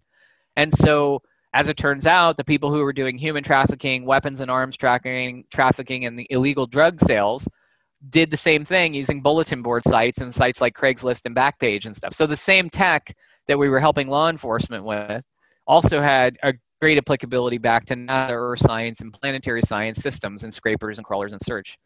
[0.57, 4.51] And so, as it turns out, the people who were doing human trafficking, weapons and
[4.51, 7.49] arms trafficking, trafficking, and the illegal drug sales
[8.09, 11.95] did the same thing using bulletin board sites and sites like Craigslist and Backpage and
[11.95, 12.15] stuff.
[12.15, 13.15] So the same tech
[13.47, 15.23] that we were helping law enforcement with
[15.67, 20.53] also had a great applicability back to NASA Earth science and planetary science systems and
[20.53, 21.77] scrapers and crawlers and search.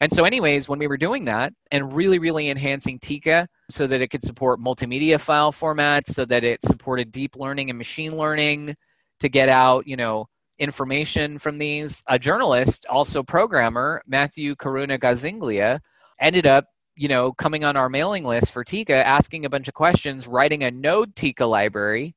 [0.00, 4.00] And so, anyways, when we were doing that and really, really enhancing Tika so that
[4.00, 8.74] it could support multimedia file formats, so that it supported deep learning and machine learning
[9.20, 10.26] to get out, you know,
[10.58, 15.80] information from these, a journalist, also programmer, Matthew Caruana Galizia,
[16.18, 16.64] ended up,
[16.96, 20.64] you know, coming on our mailing list for Tika, asking a bunch of questions, writing
[20.64, 22.14] a Node Tika library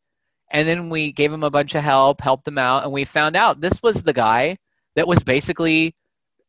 [0.53, 3.35] and then we gave him a bunch of help, helped him out, and we found
[3.35, 4.57] out this was the guy
[4.95, 5.95] that was basically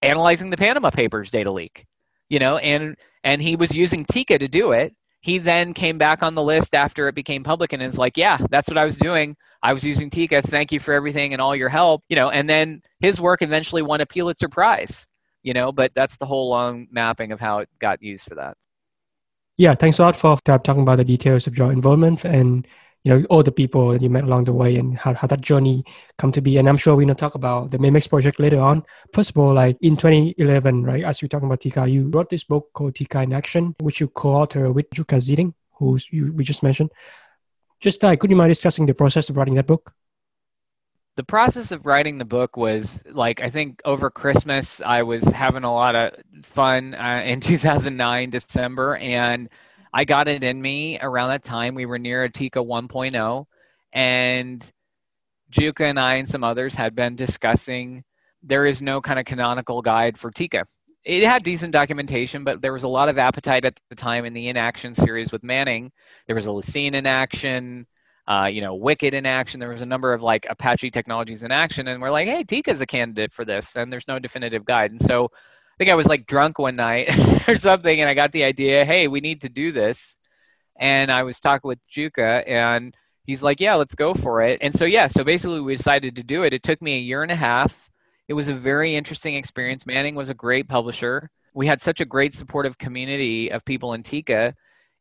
[0.02, 1.86] analyzing the Panama Papers data leak.
[2.28, 4.94] You know, and and he was using Tika to do it.
[5.20, 8.38] He then came back on the list after it became public and is like, "Yeah,
[8.50, 9.36] that's what I was doing.
[9.62, 10.42] I was using Tika.
[10.42, 13.82] Thank you for everything and all your help." You know, and then his work eventually
[13.82, 15.06] won a Pulitzer Prize.
[15.42, 18.56] You know, but that's the whole long mapping of how it got used for that.
[19.56, 22.66] Yeah, thanks a lot for talking about the details of your involvement and
[23.04, 25.42] you know all the people that you met along the way and how, how that
[25.42, 25.84] journey
[26.18, 26.56] come to be.
[26.56, 28.82] And i'm sure we're going to talk about the memex project later on.
[29.12, 32.44] First of all like in 2011 right as you're talking about tika you wrote this
[32.44, 36.62] book called tika in action which you co-author with Jukka Zitting who you we just
[36.62, 36.90] mentioned.
[37.80, 39.92] Just uh, could you mind discussing the process of writing that book?
[41.16, 45.62] The process of writing the book was like i think over christmas i was having
[45.62, 46.10] a lot of
[46.42, 49.48] fun uh, in 2009 december and
[49.94, 51.76] I got it in me around that time.
[51.76, 53.44] We were near Atika 1.0,
[53.92, 54.72] and
[55.52, 58.02] Jukka and I and some others had been discussing
[58.42, 60.64] there is no kind of canonical guide for Tika.
[61.04, 64.32] It had decent documentation, but there was a lot of appetite at the time in
[64.32, 65.92] the in action series with Manning.
[66.26, 67.86] There was a Lucene in action,
[68.26, 69.60] uh, you know, Wicket in action.
[69.60, 72.80] There was a number of like Apache technologies in action, and we're like, hey, Tika's
[72.80, 74.90] a candidate for this, and there's no definitive guide.
[74.90, 75.30] And so
[75.74, 77.10] I think I was like drunk one night
[77.48, 80.16] or something, and I got the idea, hey, we need to do this.
[80.78, 84.58] And I was talking with Jukka, and he's like, yeah, let's go for it.
[84.60, 86.52] And so, yeah, so basically we decided to do it.
[86.52, 87.90] It took me a year and a half.
[88.28, 89.84] It was a very interesting experience.
[89.84, 91.28] Manning was a great publisher.
[91.54, 94.54] We had such a great supportive community of people in Tika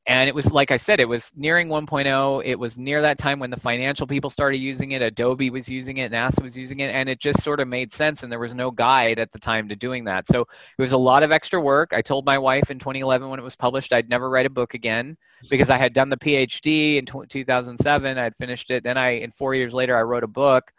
[0.05, 3.39] and it was like i said it was nearing 1.0 it was near that time
[3.39, 6.93] when the financial people started using it adobe was using it nasa was using it
[6.93, 9.67] and it just sort of made sense and there was no guide at the time
[9.69, 10.27] to doing that.
[10.27, 11.91] So it was a lot of extra work.
[11.93, 14.73] I told my wife in 2011 when it was published i'd never write a book
[14.73, 15.17] again
[15.49, 18.83] because i had done the phd in 2007 i'd finished it.
[18.83, 20.71] Then i in four years later i wrote a book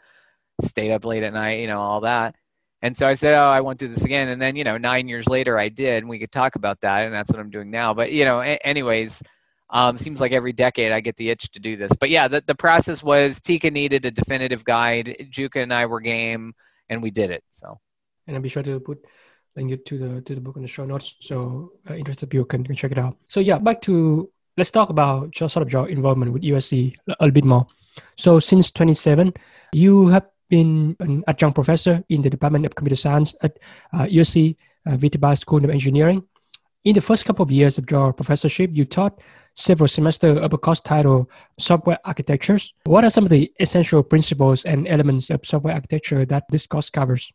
[0.63, 2.35] stayed up late at night you know all that
[2.85, 5.09] and so I said, "Oh, I won't do this again." And then, you know, nine
[5.09, 7.71] years later, I did, and we could talk about that, and that's what I'm doing
[7.71, 7.95] now.
[7.95, 9.23] But you know, a- anyways,
[9.71, 11.93] um, seems like every decade I get the itch to do this.
[11.99, 15.17] But yeah, the, the process was Tika needed a definitive guide.
[15.33, 16.55] Jukka and I were game,
[16.91, 17.43] and we did it.
[17.53, 17.81] So,
[18.27, 19.03] and I'll be sure to put
[19.57, 22.65] link to the to the book in the show notes, so uh, interested people can,
[22.65, 23.17] can check it out.
[23.29, 27.17] So yeah, back to let's talk about just sort of your involvement with USC a
[27.19, 27.67] little bit more.
[28.17, 29.33] So since 27,
[29.73, 33.59] you have been an adjunct professor in the Department of Computer Science at
[33.93, 36.25] uh, USC uh, School of Engineering.
[36.85, 39.21] In the first couple of years of your professorship, you taught
[39.55, 41.29] several semesters of a course titled
[41.59, 42.75] Software Architectures.
[42.85, 46.91] What are some of the essential principles and elements of software architecture that this course
[46.91, 47.33] covers?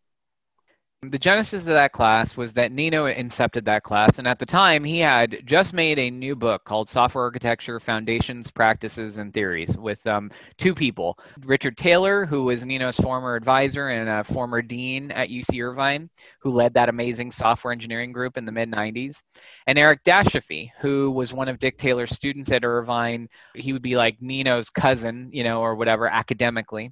[1.01, 4.83] The genesis of that class was that Neno incepted that class, and at the time
[4.83, 10.05] he had just made a new book called Software Architecture Foundations, Practices, and Theories with
[10.05, 15.29] um, two people Richard Taylor, who was Neno's former advisor and a former dean at
[15.29, 16.09] UC Irvine,
[16.41, 19.21] who led that amazing software engineering group in the mid 90s,
[19.67, 23.29] and Eric Dashofy, who was one of Dick Taylor's students at Irvine.
[23.55, 26.91] He would be like Neno's cousin, you know, or whatever academically.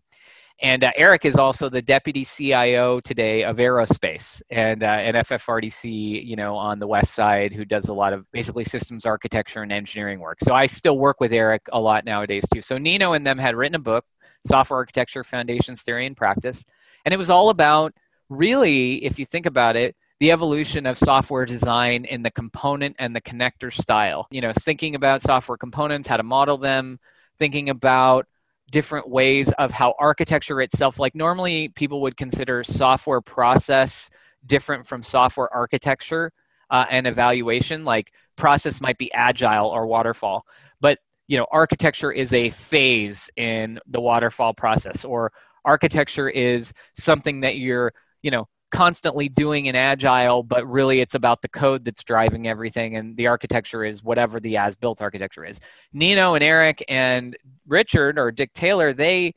[0.59, 6.25] And uh, Eric is also the deputy CIO today of aerospace and uh, an FFRDC,
[6.25, 9.71] you know, on the west side, who does a lot of basically systems architecture and
[9.71, 10.39] engineering work.
[10.43, 12.61] So I still work with Eric a lot nowadays too.
[12.61, 14.05] So Neno and them had written a book,
[14.47, 16.65] Software Architecture Foundations Theory and Practice,
[17.05, 17.93] and it was all about
[18.29, 23.15] really, if you think about it, the evolution of software design in the component and
[23.15, 24.27] the connector style.
[24.31, 26.99] You know, thinking about software components, how to model them,
[27.37, 28.25] thinking about
[28.71, 34.09] different ways of how architecture itself like normally people would consider software process
[34.45, 36.31] different from software architecture
[36.69, 40.45] uh, and evaluation like process might be agile or waterfall
[40.81, 45.31] but you know architecture is a phase in the waterfall process or
[45.63, 51.41] architecture is something that you're you know constantly doing in agile but really it's about
[51.41, 55.59] the code that's driving everything and the architecture is whatever the as built architecture is.
[55.95, 59.33] Neno and eric and richard or dick taylor they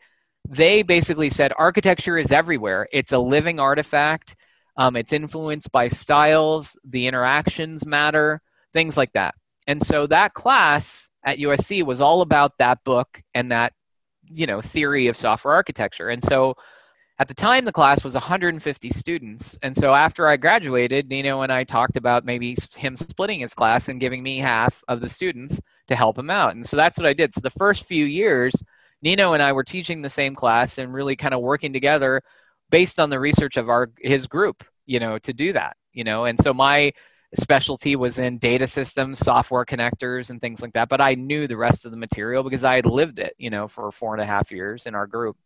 [0.49, 2.89] they basically said architecture is everywhere.
[2.93, 4.37] It's a living artifact.
[4.77, 8.41] Um, it's influenced by styles the interactions matter
[8.73, 9.35] things like that.
[9.67, 13.75] And so that class at usc was all about that book and that
[14.25, 16.09] you know theory of software architecture.
[16.09, 16.55] And so
[17.21, 19.59] at the time, the class was 150 students.
[19.63, 23.89] And so after I graduated, Neno and I talked about maybe him splitting his class
[23.91, 26.55] and giving me half of the students to help him out.
[26.55, 27.35] And so that's what I did.
[27.35, 28.55] So the first few years,
[29.05, 32.23] Neno and I were teaching the same class and really kind of working together
[32.71, 36.25] based on the research of our his group, you know, to do that, you know.
[36.25, 36.91] And so my
[37.39, 40.89] specialty was in data systems, software connectors, and things like that.
[40.89, 43.69] But I knew the rest of the material because I had lived it, you know,
[43.69, 45.37] for four and a half years in our group.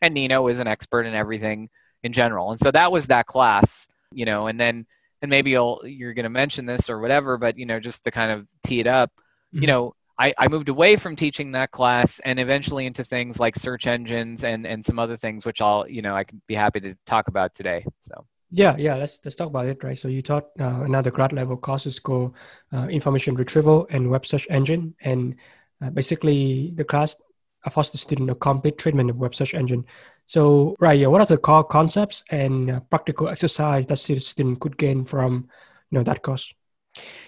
[0.00, 1.68] And Neno is an expert in everything
[2.02, 2.50] in general.
[2.50, 4.86] And so that was that class, you know, and then,
[5.22, 8.10] and maybe you'll, you're going to mention this or whatever, but, you know, just to
[8.10, 9.10] kind of tee it up,
[9.52, 9.62] mm-hmm.
[9.62, 13.56] you know, I, I moved away from teaching that class and eventually into things like
[13.56, 16.80] search engines and, and some other things, which I'll, you know, I can be happy
[16.80, 17.84] to talk about today.
[18.02, 18.24] So.
[18.50, 18.94] Yeah, yeah.
[18.94, 19.98] Let's let's talk about it, right?
[19.98, 22.34] So you taught uh, another grad level courses called
[22.72, 25.36] uh, information retrieval and web search engine, and
[25.84, 27.20] uh, basically the class
[27.64, 29.84] offers the student a complete treatment of web search engine.
[30.26, 31.06] So right, yeah.
[31.06, 35.48] What are the core concepts and uh, practical exercise that student could gain from
[35.90, 36.52] you know that course?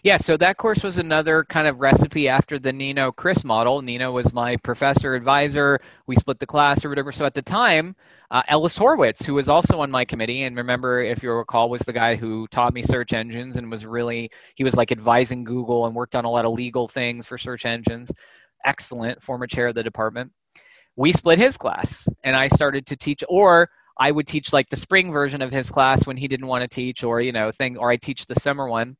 [0.02, 3.82] Yeah, so that course was another kind of recipe after the Neno Chris model.
[3.82, 5.80] Neno was my professor advisor.
[6.06, 7.12] We split the class or whatever.
[7.12, 7.94] So at the time,
[8.30, 11.82] uh, Ellis Horowitz, who was also on my committee, and remember, if you recall, was
[11.82, 15.86] the guy who taught me search engines and was really, he was like advising Google
[15.86, 18.10] and worked on a lot of legal things for search engines.
[18.64, 20.32] Excellent, former chair of the department.
[20.96, 24.76] We split his class, and I started to teach, or I would teach like the
[24.76, 27.76] spring version of his class when he didn't want to teach, or, you know, thing,
[27.76, 28.96] or I teach the summer one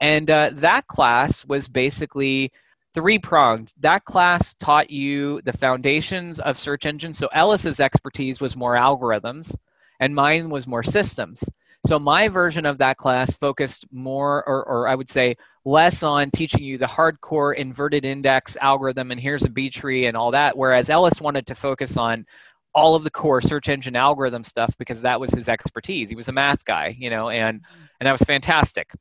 [0.00, 2.50] and uh, that class was basically
[2.94, 3.72] three pronged.
[3.78, 7.18] That class taught you the foundations of search engines.
[7.18, 9.54] So Ellis's expertise was more algorithms,
[10.00, 11.44] and mine was more systems.
[11.86, 16.30] So my version of that class focused more, or, or I would say less on
[16.30, 20.56] teaching you the hardcore inverted index algorithm and here's a B tree and all that.
[20.56, 22.26] Whereas Ellis wanted to focus on
[22.74, 26.08] all of the core search engine algorithm stuff because that was his expertise.
[26.08, 27.82] He was a math guy, you know, and mm-hmm.
[28.00, 28.92] and that was fantastic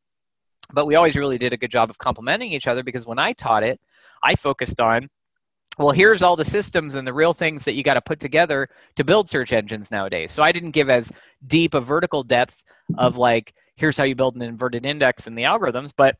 [0.72, 3.34] but we always really did a good job of complementing each other because when I
[3.34, 3.80] taught it,
[4.24, 5.10] I focused on
[5.80, 8.68] well, here's all the systems and the real things that you got to put together
[8.98, 10.32] to build search engines nowadays.
[10.32, 11.12] So I didn't give as
[11.48, 12.62] deep a vertical depth
[12.98, 15.94] of like, here's how you build an inverted index and the algorithms.
[15.96, 16.18] But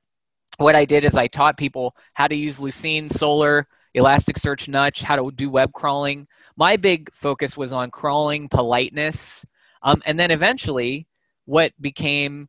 [0.58, 3.66] what I did is I taught people how to use Lucene, Solr,
[3.98, 6.28] Elasticsearch, Nutch, how to do web crawling.
[6.56, 9.46] My big focus was on crawling, politeness,
[9.82, 11.06] um, and then eventually
[11.46, 12.48] what became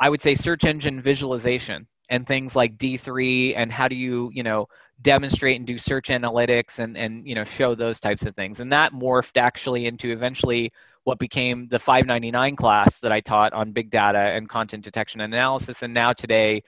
[0.00, 4.42] I would say search engine visualization and things like D3 and how do you, you
[4.42, 4.66] know,
[5.02, 8.60] demonstrate and do search analytics and, and, you know, show those types of things.
[8.60, 10.72] And that morphed actually into eventually
[11.04, 15.32] what became the 599 class that I taught on big data and content detection and
[15.32, 15.82] analysis.
[15.82, 16.62] And now today,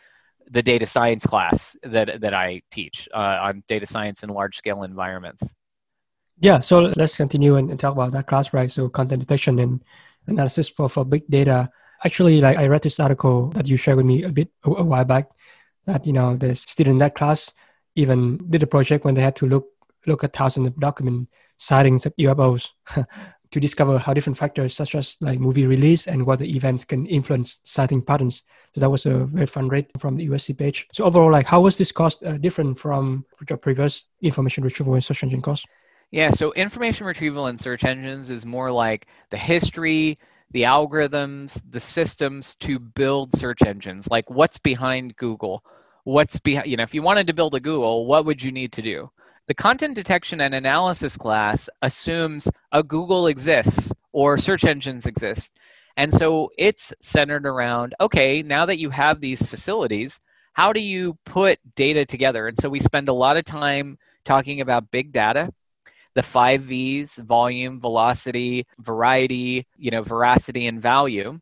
[0.51, 4.83] the data science class that, that I teach uh, on data science in large scale
[4.83, 5.43] environments.
[6.39, 8.71] Yeah, so let's continue and, and talk about that class, right?
[8.71, 9.85] So content detection and
[10.27, 11.71] analysis for, for big data
[12.05, 14.85] actually like i read this article that you shared with me a bit a, a
[14.85, 15.29] while back
[15.87, 17.53] that you know the student in that class
[17.95, 19.67] even did a project when they had to look
[20.07, 22.71] look at thousands of document sightings of UFOs
[23.53, 27.59] to discover how different factors such as like movie release and weather events can influence
[27.63, 28.43] sighting patterns.
[28.75, 30.89] So that was a very fun read from the USC page.
[30.93, 35.05] So overall, like how was this cost uh, different from your previous information retrieval and
[35.05, 35.65] search engine course?
[36.11, 40.19] Yeah, so information retrieval in search engines is more like the history,
[40.51, 44.09] the algorithms, the systems to build search engines.
[44.09, 45.65] Like what's behind Google?
[46.05, 48.73] What's behind, you know, if you wanted to build a Google, what would you need
[48.73, 49.11] to do?
[49.47, 55.53] The content detection and analysis class assumes a Google exists or search engines exist.
[55.97, 60.21] And so it's centered around okay, now that you have these facilities,
[60.55, 62.49] how do you put data together?
[62.49, 65.53] And so we spend a lot of time talking about big data
[66.15, 71.41] the five V's volume, velocity, variety, you know, veracity, and value.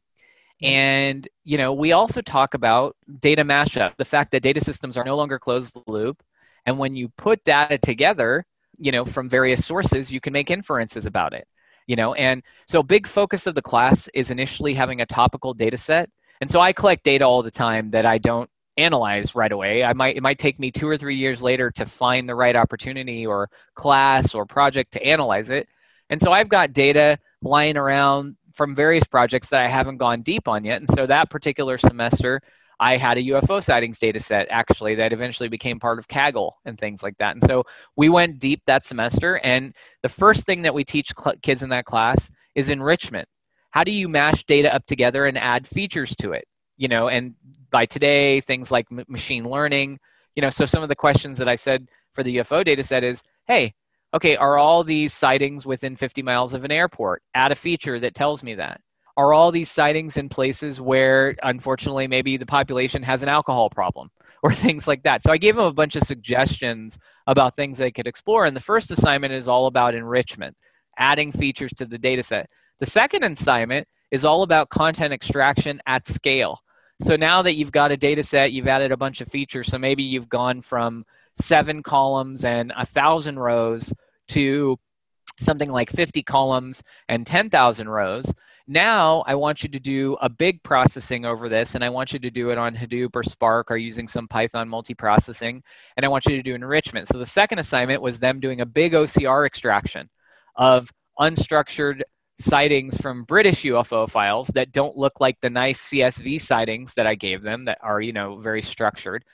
[0.63, 5.05] And, you know, we also talk about data mashup, the fact that data systems are
[5.05, 6.23] no longer closed loop.
[6.67, 8.45] And when you put data together,
[8.79, 11.47] you know, from various sources, you can make inferences about it,
[11.87, 12.15] you know.
[12.15, 16.11] And so, big focus of the class is initially having a topical data set.
[16.41, 19.85] And so I collect data all the time that I don't analyze right away.
[19.85, 22.57] I might it might take me two or three years later to find the right
[22.57, 25.69] opportunity or class or project to analyze it.
[26.09, 30.49] And so I've got data lying around from various projects that I haven't gone deep
[30.49, 30.81] on yet.
[30.81, 32.41] And so that particular semester,
[32.81, 36.79] I had a UFO sightings data set actually that eventually became part of Kaggle and
[36.79, 37.35] things like that.
[37.35, 39.39] And so we went deep that semester.
[39.45, 43.29] And the first thing that we teach cl- kids in that class is enrichment.
[43.71, 46.47] How do you mash data up together and add features to it?
[46.79, 47.35] You know, and
[47.71, 49.99] by today, things like m- machine learning.
[50.35, 53.05] You know, so some of the questions that I said for the UFO data set
[53.05, 53.75] is, hey,
[54.15, 57.23] okay, are all these sightings within 50 miles of an airport?
[57.35, 58.81] Add a feature that tells me that.
[59.17, 64.11] Are all these sightings in places where, unfortunately, maybe the population has an alcohol problem
[64.43, 65.23] or things like that?
[65.23, 68.47] So I gave them a bunch of suggestions about things they could explore.
[68.47, 70.57] And the first assignment is all about enrichment,
[70.99, 72.49] adding features to the data set.
[72.79, 76.59] The second assignment is all about content extraction at scale.
[77.03, 79.69] So now that you've got a data set, you've added a bunch of features.
[79.69, 81.05] So maybe you've gone from
[81.41, 83.93] seven columns and a thousand rows
[84.29, 84.79] to
[85.39, 88.33] something like 50 columns and 10,000 rows.
[88.67, 92.19] Now I want you to do a big processing over this, and I want you
[92.21, 95.63] to do it on Hadoop or Spark or using some Python multiprocessing,
[95.97, 97.09] and I want you to do enrichment.
[97.09, 100.09] So the second assignment was them doing a big OCR extraction
[100.55, 102.03] of unstructured
[102.39, 107.15] sightings from British UFO files that don't look like the nice CSV sightings that I
[107.15, 109.25] gave them that are, you know, very structured.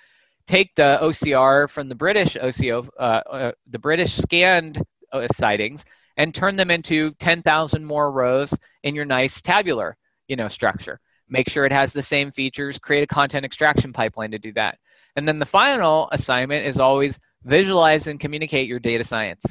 [0.46, 4.82] Take the OCR from the British OCO, uh, uh, the British scanned
[5.12, 5.84] uh, sightings,
[6.16, 9.96] and turn them into 10,000 more rows in your nice tabular,
[10.28, 11.00] you know, structure.
[11.28, 14.78] make sure it has the same features, create a content extraction pipeline to do that.
[15.16, 19.44] And then the final assignment is always visualize and communicate your data science.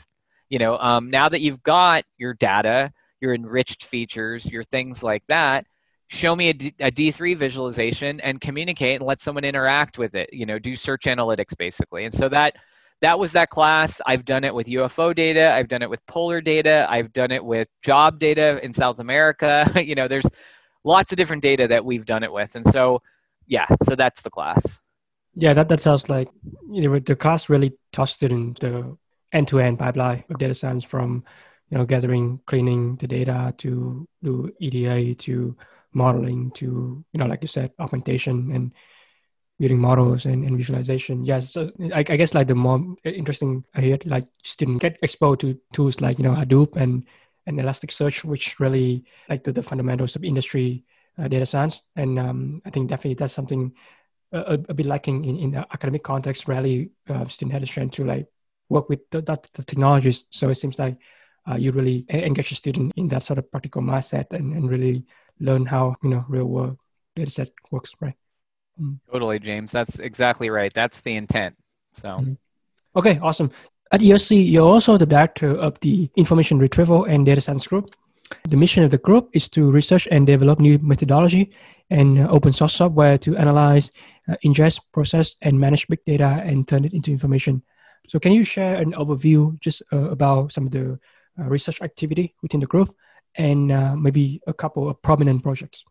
[0.50, 5.24] You know, um, now that you've got your data, your enriched features, your things like
[5.28, 5.66] that,
[6.08, 10.30] show me a, D, a D3 visualization and communicate and let someone interact with it.
[10.32, 12.06] You know, do search analytics basically.
[12.06, 12.56] And so that
[13.02, 14.00] that was that class.
[14.06, 15.52] I've done it with UFO data.
[15.54, 16.88] I've done it with polar data.
[16.90, 19.70] I've done it with job data in South America.
[19.86, 20.26] you know, there's
[20.84, 22.56] lots of different data that we've done it with.
[22.56, 23.02] And so,
[23.48, 24.80] yeah, so that's the class.
[25.36, 26.30] Yeah, that, that sounds like
[26.72, 28.98] you know the class really taught students the
[29.34, 31.26] end-to-end pipeline of data science from
[31.70, 35.58] you know gathering, cleaning the data to do EDA to
[35.96, 38.74] modeling to you know like you said augmentation and
[39.58, 41.24] building models and, and visualization.
[41.24, 45.42] Yes so I, I, guess like the more interesting i hear like students get exposed
[45.42, 47.06] to tools like you know hadoop and
[47.48, 50.84] and elasticsearch which really like the, the fundamentals of industry
[51.18, 51.84] uh, data science.
[51.96, 53.74] And um, i think definitely that's something
[54.32, 56.48] a, a bit lacking in, in the academic context.
[56.48, 58.28] Rarely uh, student had a chance to like
[58.70, 60.26] work with the, that, the technologies.
[60.32, 60.98] So it seems like
[61.50, 65.06] uh, you really engage the student in that sort of practical mindset and, and really
[65.40, 66.78] learn how you know real world
[67.16, 68.16] data set works right
[68.80, 68.98] mm.
[69.12, 71.56] totally james that's exactly right that's the intent
[71.94, 72.34] so mm-hmm.
[72.96, 73.52] okay awesome
[73.92, 77.96] at USC, you're also the director of the Information Retrieval and Data Science Group.
[78.50, 81.52] The mission of the group is to research and develop new methodology
[81.92, 83.92] and open source software to analyze,
[84.28, 87.62] uh, ingest, process, and manage big data and turn it into information.
[88.08, 91.00] So, can you share an overview just uh, about some of the
[91.40, 92.96] uh, research activity within the group
[93.38, 95.84] and uh, maybe a couple of prominent projects?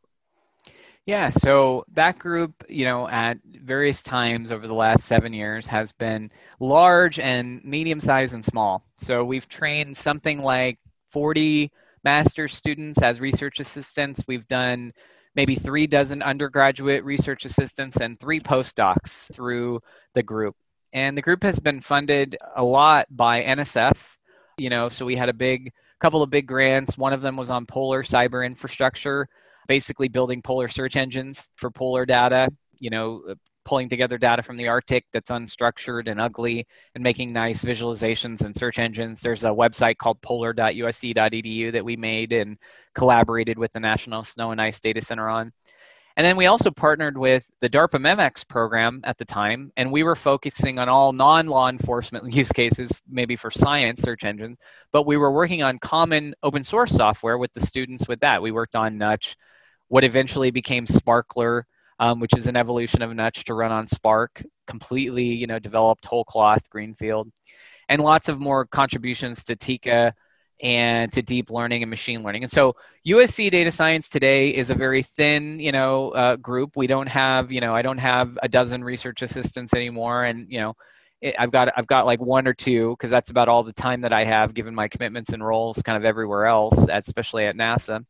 [1.07, 5.93] Yeah, so that group, you know, at various times over the last seven years has
[5.93, 6.31] been
[6.61, 8.87] large and medium sized and small.
[8.99, 10.79] So we've trained something like
[11.11, 11.71] 40
[12.05, 14.25] master students as research assistants.
[14.27, 14.95] We've done
[15.35, 19.81] maybe three dozen undergraduate research assistants and three postdocs through
[20.15, 20.57] the group.
[20.95, 23.99] And the group has been funded a lot by NSF.
[24.57, 25.73] You know, so we had a big
[26.05, 26.99] couple of big grants.
[26.99, 29.27] One of them was on polar cyber infrastructure,
[29.69, 33.35] basically building polar search engines for polar data, you know, uh,
[33.65, 38.55] pulling together data from the Arctic that's unstructured and ugly and making nice visualizations and
[38.55, 39.23] search engines.
[39.23, 42.59] There's a website called polar.usc.edu that we made and
[42.95, 45.55] collaborated with the National Snow and Ice Data Center on.
[46.17, 50.05] And then we also partnered with the DARPA MEMEX program at the time, and we
[50.05, 54.59] were focusing on all non law enforcement use cases, maybe for science search engines,
[54.93, 58.43] but we were working on common open source software with the students with that.
[58.43, 59.35] We worked on Nutch,
[59.89, 61.67] what eventually became Sparkler,
[61.99, 66.05] um, which is an evolution of Nutch to run on Spark, completely, you know, developed
[66.05, 67.29] whole cloth, greenfield,
[67.89, 70.15] and lots of more contributions to Tika
[70.63, 72.45] and to deep learning and machine learning.
[72.45, 72.77] And so
[73.07, 76.77] USC data science today is a very thin, you know, uh, group.
[76.77, 80.61] We don't have, you know, I don't have a dozen research assistants anymore, and you
[80.61, 80.77] know,
[81.21, 84.01] it, I've got I've got like one or two because that's about all the time
[84.03, 88.05] that I have given my commitments and roles kind of everywhere else, especially at NASA.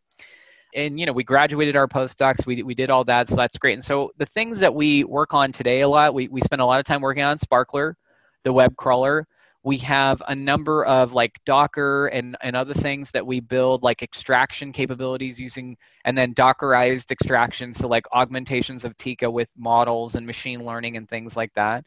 [0.75, 2.47] And you know, we graduated our postdocs.
[2.47, 3.75] We we did all that, so that's great.
[3.75, 6.67] And so the things that we work on today a lot, we we spend a
[6.67, 7.97] lot of time working on Sparkler,
[8.43, 9.27] the web crawler
[9.65, 14.03] we have a number of like docker and, and other things that we build like
[14.03, 20.27] extraction capabilities using and then dockerized extraction so like augmentations of tika with models and
[20.27, 21.85] machine learning and things like that.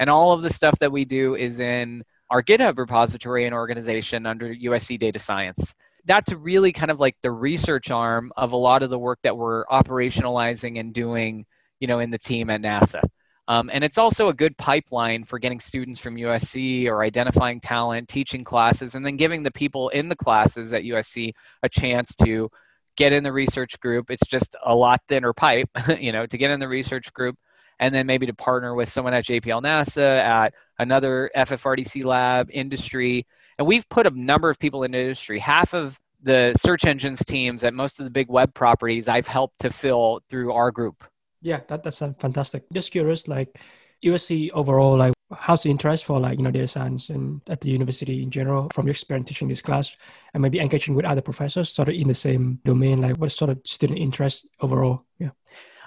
[0.00, 4.24] And all of the stuff that we do is in our github repository and organization
[4.24, 5.74] under usc data science.
[6.06, 9.36] That's really kind of like the research arm of a lot of the work that
[9.36, 11.44] we're operationalizing and doing
[11.78, 13.02] you know in the team at nasa
[13.48, 18.06] um, and it's also a good pipeline for getting students from USC or identifying talent,
[18.06, 21.32] teaching classes, and then giving the people in the classes at USC
[21.62, 22.50] a chance to
[22.98, 24.10] get in the research group.
[24.10, 27.36] It's just a lot thinner pipe, you know, to get in the research group
[27.80, 33.26] and then maybe to partner with someone at JPL NASA, at another FFRDC lab, industry.
[33.56, 35.38] And we've put a number of people in industry.
[35.38, 39.60] Half of the search engines teams at most of the big web properties I've helped
[39.60, 41.04] to fill through our group.
[41.40, 42.64] Yeah, that, that's fantastic.
[42.72, 43.58] Just curious, like
[44.04, 47.68] USC overall, like how's the interest for like you know data science and at the
[47.68, 49.94] university in general from your experience teaching this class
[50.32, 53.00] and maybe engaging with other professors sort of in the same domain?
[53.02, 55.04] Like what sort of student interest overall?
[55.18, 55.30] Yeah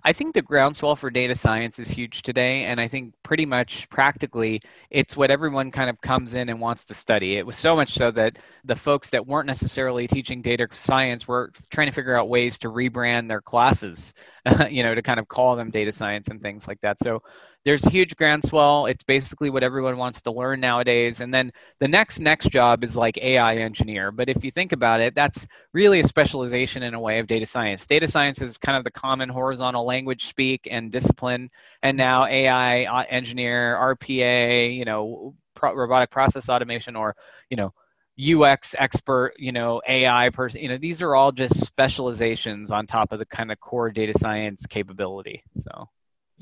[0.04, 3.90] I think the groundswell for data science is huge today, and I think pretty much
[3.90, 7.38] practically it's what everyone kind of comes in and wants to study.
[7.38, 11.52] It was so much so that the folks that weren't necessarily teaching data science were
[11.70, 14.14] trying to figure out ways to rebrand their classes
[14.70, 16.98] you know, to kind of call them data science and things like that.
[17.02, 17.22] So
[17.64, 18.88] there's a huge groundswell.
[18.88, 21.22] It's basically what everyone wants to learn nowadays.
[21.22, 24.12] And then the next next job is like AI engineer.
[24.12, 27.46] But if you think about it, that's really a specialization in a way of data
[27.46, 27.86] science.
[27.86, 31.50] Data science is kind of the common horizontal language speak and discipline.
[31.84, 37.16] And now AI uh, engineer, RPA, you know, pro- robotic process automation, or
[37.50, 37.74] you know,
[38.20, 43.12] UX expert, you know, AI person, you know, these are all just specializations on top
[43.12, 45.44] of the kind of core data science capability.
[45.58, 45.90] So.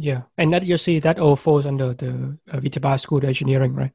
[0.02, 3.74] Yeah, and that you see that all falls under the uh, Viterbi School of Engineering,
[3.76, 3.92] right?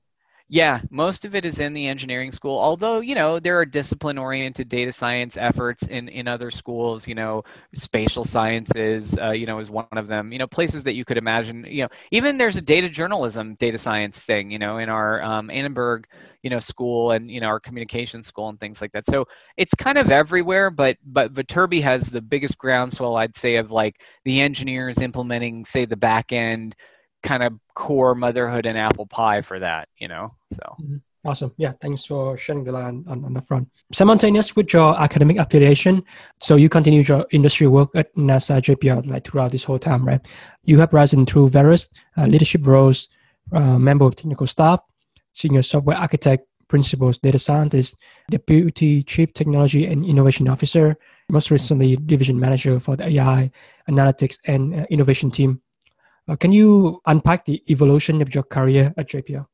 [0.50, 2.58] Yeah, most of it is in the engineering school.
[2.58, 7.08] Although you know there are discipline-oriented data science efforts in in other schools.
[7.08, 10.32] You know, spatial sciences, uh, you know, is one of them.
[10.32, 11.64] You know, places that you could imagine.
[11.66, 14.50] You know, even there's a data journalism, data science thing.
[14.50, 16.04] You know, in our um, Annenberg,
[16.42, 19.06] you know, school and you know our communication school and things like that.
[19.06, 19.26] So
[19.56, 20.70] it's kind of everywhere.
[20.70, 25.86] But but Viterbi has the biggest groundswell, I'd say, of like the engineers implementing, say,
[25.86, 26.76] the back end
[27.24, 30.34] kind of core motherhood and apple pie for that, you know?
[30.52, 30.76] So.
[30.80, 30.96] Mm-hmm.
[31.26, 31.52] Awesome.
[31.56, 31.72] Yeah.
[31.80, 33.66] Thanks for sharing the line on, on the front.
[33.92, 36.04] Simultaneous with your academic affiliation,
[36.42, 40.20] so you continue your industry work at NASA JPL like throughout this whole time, right?
[40.64, 43.08] You have risen through various uh, leadership roles,
[43.52, 44.80] uh, member of technical staff,
[45.32, 47.96] senior software architect, principals, data scientist,
[48.28, 50.94] deputy chief technology and innovation officer,
[51.30, 53.50] most recently division manager for the AI
[53.88, 55.62] analytics and uh, innovation team
[56.28, 59.46] uh, can you unpack the evolution of your career at JPL?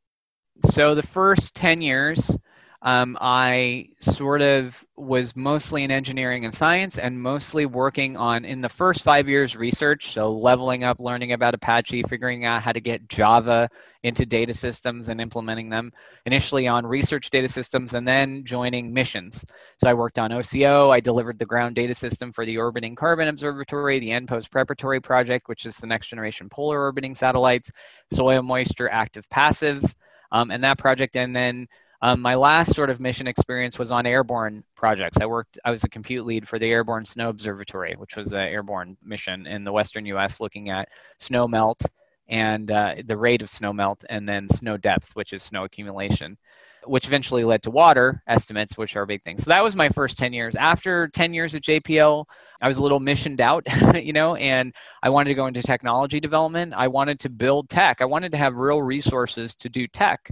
[0.67, 2.37] So the first 10 years,
[2.83, 8.63] um, I sort of was mostly in engineering and science and mostly working on, in
[8.63, 10.15] the first five years, research.
[10.15, 13.69] So, leveling up, learning about Apache, figuring out how to get Java
[14.03, 15.93] into data systems and implementing them
[16.25, 19.45] initially on research data systems and then joining missions.
[19.77, 23.29] So, I worked on OCO, I delivered the ground data system for the Orbiting Carbon
[23.29, 27.71] Observatory, the NPOESS Preparatory Project, which is the next generation polar orbiting satellites,
[28.11, 29.95] soil moisture active passive.
[30.33, 31.67] Um, and that project, and then
[32.03, 35.19] um, my last sort of mission experience was on airborne projects.
[35.21, 38.39] I worked, I was a compute lead for the Airborne Snow Observatory, which was an
[38.39, 40.89] airborne mission in the western US looking at
[41.19, 41.83] snow melt
[42.31, 46.39] and uh, the rate of snow melt, and then snow depth, which is snow accumulation,
[46.85, 49.37] which eventually led to water estimates, which are a big thing.
[49.37, 50.55] So that was my first 10 years.
[50.55, 52.25] After 10 years at JPL,
[52.63, 53.67] I was a little missioned out,
[54.01, 54.73] you know, and
[55.03, 56.73] I wanted to go into technology development.
[56.75, 58.01] I wanted to build tech.
[58.01, 60.31] I wanted to have real resources to do tech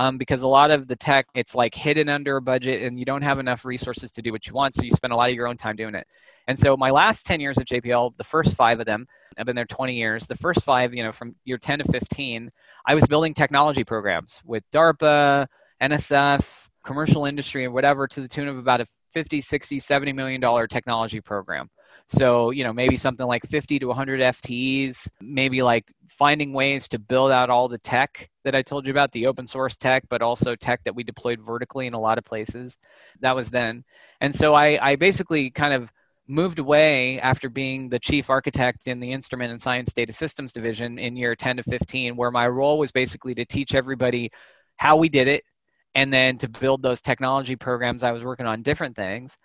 [0.00, 3.04] um, because a lot of the tech it's like hidden under a budget and you
[3.04, 5.36] don't have enough resources to do what you want so you spend a lot of
[5.36, 6.06] your own time doing it.
[6.48, 9.54] And so my last 10 years at jpl the first five of them i've been
[9.54, 12.50] there 20 years the first five you know from year 10 to 15
[12.86, 15.46] i was building technology programs with darpa
[15.82, 20.40] nsf commercial industry and whatever to the tune of about a 50 60 70 million
[20.40, 21.68] dollar technology program.
[22.08, 26.98] So, you know, maybe something like 50 to 100 FTEs, maybe like finding ways to
[26.98, 30.22] build out all the tech that I told you about, the open source tech, but
[30.22, 32.78] also tech that we deployed vertically in a lot of places.
[33.20, 33.84] That was then.
[34.20, 35.92] And so I, I basically kind of
[36.26, 40.98] moved away after being the chief architect in the instrument and science data systems division
[40.98, 44.30] in year 10 to 15, where my role was basically to teach everybody
[44.76, 45.44] how we did it
[45.94, 48.04] and then to build those technology programs.
[48.04, 49.36] I was working on different things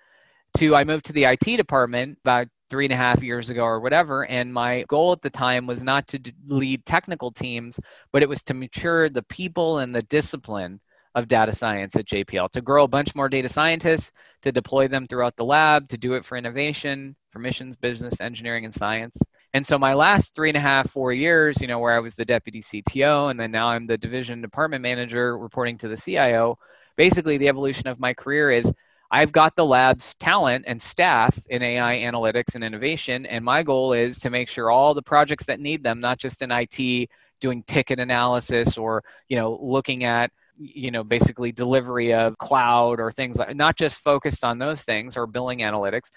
[0.57, 3.79] to I moved to the IT department about three and a half years ago or
[3.79, 4.25] whatever.
[4.25, 7.79] And my goal at the time was not to lead technical teams,
[8.11, 10.79] but it was to mature the people and the discipline
[11.13, 14.11] of data science at JPL, to grow a bunch more data scientists,
[14.41, 18.65] to deploy them throughout the lab, to do it for innovation, for missions, business, engineering,
[18.65, 19.17] and science.
[19.53, 22.15] And so my last three and a half, four years, you know, where I was
[22.15, 26.57] the deputy CTO and then now I'm the division department manager reporting to the CIO,
[26.97, 28.71] basically the evolution of my career is
[29.15, 33.93] I've got the lab's talent and staff in AI analytics and innovation, and my goal
[33.93, 37.09] is to make sure all the projects that need them, not just in IT,
[37.39, 43.09] doing ticket analysis or you know looking at you know basically delivery of cloud or
[43.09, 46.09] things like not just focused on those things or billing analytics.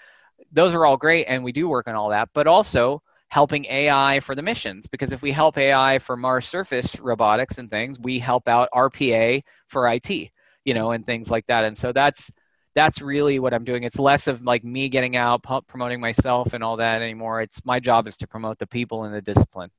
[0.51, 4.19] Those are all great and we do work on all that but also helping ai
[4.21, 8.17] for the missions because if we help ai for mars surface robotics and things we
[8.17, 10.31] help out rpa for it
[10.65, 11.65] you know and things like that.
[11.65, 12.31] And so that's
[12.75, 13.83] that's really what I'm doing.
[13.83, 17.41] It's less of like me getting out, promoting myself and all that anymore.
[17.41, 19.71] It's my job is to promote the people and the discipline.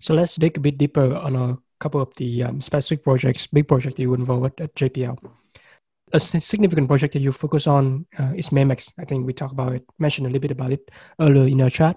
[0.00, 3.68] So let's dig a bit deeper on a couple of the um, specific projects, big
[3.68, 5.18] project you involved at JPL.
[6.12, 8.92] A significant project that you focus on uh, is MEMEX.
[8.98, 10.90] I think we talked about it, mentioned a little bit about it
[11.20, 11.96] earlier in our chat.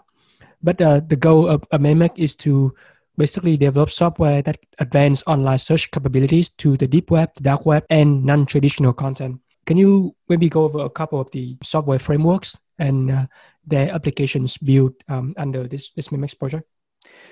[0.61, 2.75] But uh, the goal of, of MEMEX is to
[3.17, 7.85] basically develop software that advance online search capabilities to the deep web, the dark web,
[7.89, 13.11] and non-traditional content Can you maybe go over a couple of the software frameworks and
[13.11, 13.25] uh,
[13.65, 16.67] their applications built um, under this, this Memex project?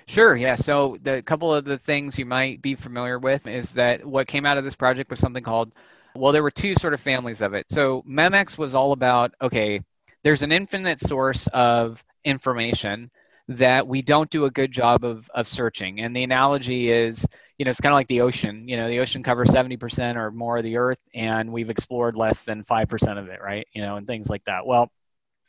[0.08, 0.36] Sure.
[0.36, 0.56] Yeah.
[0.56, 4.46] So the couple of the things you might be familiar with is that what came
[4.46, 5.74] out of this project was something called,
[6.16, 7.68] well, there were two sort of families of it.
[7.70, 9.82] So Memex was all about okay,
[10.24, 13.12] there's an infinite source of information
[13.48, 16.00] that we don't do a good job of of searching.
[16.00, 17.26] And the analogy is,
[17.60, 18.70] you know, it's kind of like the ocean.
[18.70, 22.44] You know, the ocean covers 70% or more of the earth, and we've explored less
[22.44, 23.68] than 5% of it, right?
[23.74, 24.66] You know, and things like that.
[24.66, 24.90] Well,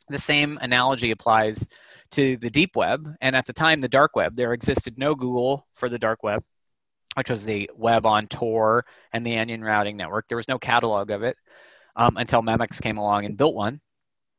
[0.08, 1.64] the same analogy applies
[2.12, 3.14] to the deep web.
[3.20, 6.42] And at the time, the dark web, there existed no Google for the dark web,
[7.14, 10.26] which was the web on Tor and the Onion routing network.
[10.26, 11.36] There was no catalog of it
[11.94, 13.80] um, until Memex came along and built one.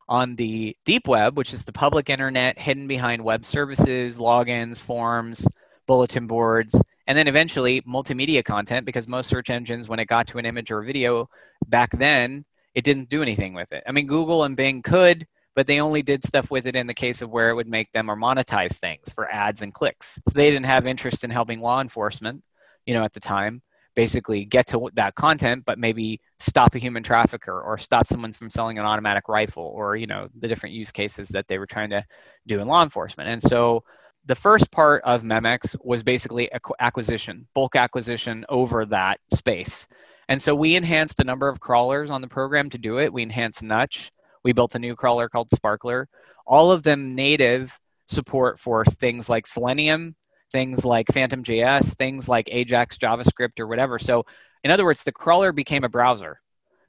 [0.10, 5.48] On the deep web, which is the public internet hidden behind web services, logins, forms,
[5.88, 6.76] bulletin boards,
[7.12, 10.72] and then eventually multimedia content, because most search engines, when it got to an image
[10.72, 11.30] or a video
[11.68, 13.84] back then, it didn't do anything with it.
[13.86, 16.94] I mean, Google and Bing could, but they only did stuff with it in the
[16.94, 20.22] case of where it would make them or monetize things for ads and clicks.
[20.30, 22.46] So they didn't have interest in helping law enforcement,
[22.86, 23.62] you know, at the time,
[23.94, 28.50] basically get to that content, but maybe stop a human trafficker or stop someone from
[28.50, 31.90] selling an automatic rifle or, you know, the different use cases that they were trying
[31.90, 32.06] to
[32.48, 33.28] do in law enforcement.
[33.28, 33.84] And so
[34.26, 36.50] the first part of Memex was basically
[36.80, 39.88] acquisition, bulk acquisition over that space.
[40.30, 43.12] And so we enhanced a number of crawlers on the program to do it.
[43.12, 44.12] We enhanced Nutch
[44.44, 46.08] we built a new crawler called Sparkler.
[46.46, 50.16] All of them native support for things like Selenium,
[50.52, 54.00] things like Phantom JS, things like Ajax JavaScript or whatever.
[54.00, 54.26] So,
[54.64, 56.40] in other words, the crawler became a browser.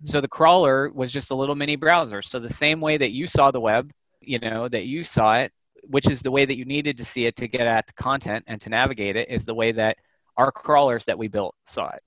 [0.04, 2.22] So the crawler was just a little mini browser.
[2.22, 5.52] So the same way that you saw the web, you know, that you saw it,
[5.82, 8.44] which is the way that you needed to see it to get at the content
[8.46, 9.96] and to navigate it, is the way that
[10.36, 12.02] our crawlers that we built saw it.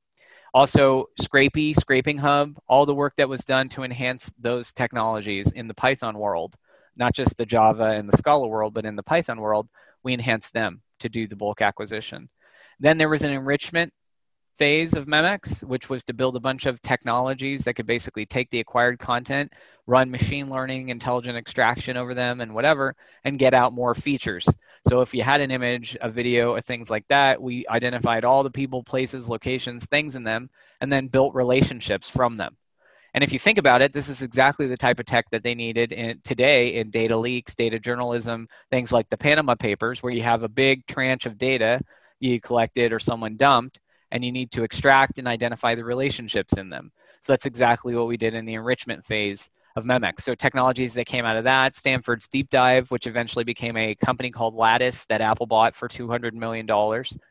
[0.53, 5.67] Also, Scrapy, Scraping Hub, all the work that was done to enhance those technologies in
[5.67, 6.55] the Python world,
[6.95, 9.67] not just the Java and the Scala world, but in the Python world,
[10.01, 12.29] we enhanced them to do the bulk acquisition.
[12.79, 13.91] Then there was an enrichment
[14.57, 18.49] phase of Memex, which was to build a bunch of technologies that could basically take
[18.49, 19.51] the acquired content,
[19.87, 24.47] run machine learning, intelligent extraction over them, and whatever, and get out more features.
[24.87, 28.43] So if you had an image, a video, or things like that, we identified all
[28.43, 30.49] the people, places, locations, things in them,
[30.79, 32.57] and then built relationships from them.
[33.13, 35.55] And if you think about it, this is exactly the type of tech that they
[35.55, 40.21] needed in, today in data leaks, data journalism, things like the Panama Papers, where you
[40.23, 41.79] have a big tranche of data
[42.19, 43.79] you collected or someone dumped,
[44.11, 46.91] and you need to extract and identify the relationships in them.
[47.21, 50.21] So that's exactly what we did in the enrichment phase of Memex.
[50.21, 54.31] So technologies that came out of that, Stanford's Deep Dive, which eventually became a company
[54.31, 56.65] called Lattice that Apple bought for $200 million.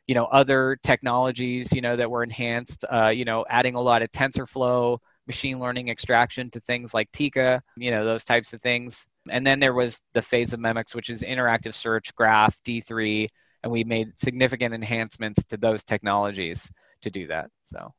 [0.07, 4.03] You know, other technologies, you know, that were enhanced, uh, you know, adding a lot
[4.03, 9.07] of TensorFlow, machine learning extraction to things like Tika, you know, those types of things.
[9.31, 13.29] And then there was the phase of Memex, which is interactive search, graph, D3,
[13.65, 17.51] and we made significant enhancements to those technologies to do that.
[17.65, 17.95] So,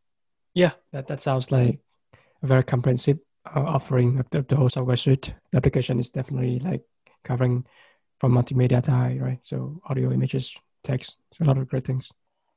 [0.54, 1.80] yeah, that, that sounds like
[2.44, 5.34] a very comprehensive uh, offering of the, the whole software suite.
[5.52, 6.84] The application is definitely like
[7.24, 7.66] covering
[8.20, 9.40] from multimedia to high, right?
[9.42, 12.12] So audio, images, text, it's a lot of great things.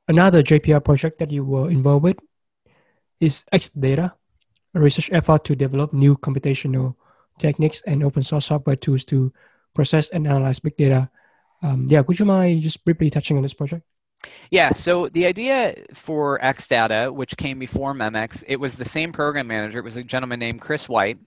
[0.07, 2.17] Another JPL project that you were involved with
[3.19, 4.13] is XData,
[4.75, 6.95] a research effort to develop new computational
[7.39, 9.33] techniques and open source software tools to
[9.73, 11.09] process and analyze big data
[11.61, 13.83] um, yeah, would you mind just briefly touching on this project?
[14.51, 19.47] Yeah, so the idea for XData, which came before Memex, it was the same program
[19.47, 19.79] manager.
[19.79, 21.19] It was a gentleman named Chris White,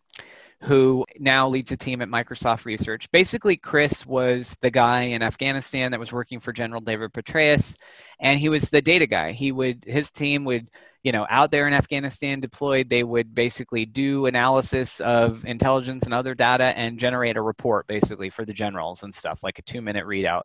[0.60, 3.10] who now leads a team at Microsoft Research.
[3.10, 7.76] Basically, Chris was the guy in Afghanistan that was working for General David Petraeus,
[8.20, 9.32] and he was the data guy.
[9.32, 10.68] He would his team would
[11.02, 16.14] you know, out there in Afghanistan deployed, they would basically do analysis of intelligence and
[16.14, 19.82] other data and generate a report basically for the generals and stuff, like a two
[19.82, 20.42] minute readout.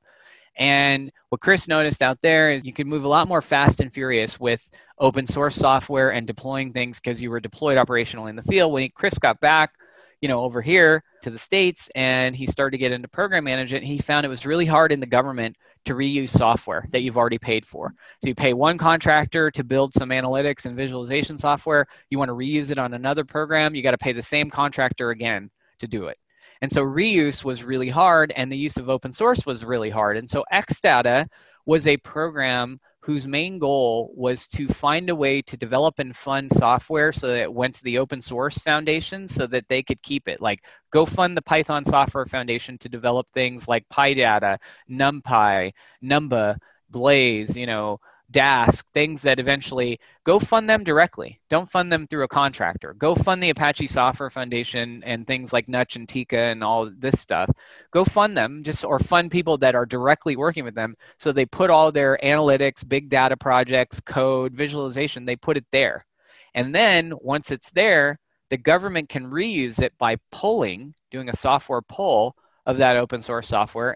[0.58, 3.94] And what Chris noticed out there is you could move a lot more fast and
[3.94, 8.42] furious with open source software and deploying things because you were deployed operationally in the
[8.42, 8.74] field.
[8.74, 9.76] When Chris got back,
[10.22, 13.84] you know, over here to the States and he started to get into program management,
[13.84, 15.56] he found it was really hard in the government
[15.88, 17.94] to reuse software that you've already paid for.
[18.22, 21.88] So you pay one contractor to build some analytics and visualization software.
[22.10, 25.10] You want to reuse it on another program, you got to pay the same contractor
[25.10, 26.18] again to do it.
[26.62, 30.18] And so reuse was really hard, and the use of open source was really hard.
[30.18, 31.28] And so XData
[31.66, 36.52] was a program whose main goal was to find a way to develop and fund
[36.52, 40.28] software so that it went to the open source foundation so that they could keep
[40.28, 40.42] it.
[40.42, 40.60] Like,
[40.92, 44.58] go fund the Python Software Foundation to develop things like PyData,
[44.92, 45.72] NumPy,
[46.04, 46.58] Numba,
[46.90, 48.02] Blaze, you know,
[48.32, 51.40] Dask, things that eventually go fund them directly.
[51.50, 52.94] Don't fund them through a contractor.
[52.94, 57.20] Go fund the Apache Software Foundation and things like Nutch and Tika and all this
[57.22, 57.50] stuff.
[57.92, 60.96] Go fund them just or fund people that are directly working with them.
[61.18, 66.06] So they put all their analytics, big data projects, code, visualization, they put it there.
[66.54, 68.20] And then once it's there,
[68.50, 73.48] the government can reuse it by pulling, doing a software pull of that open source
[73.48, 73.96] software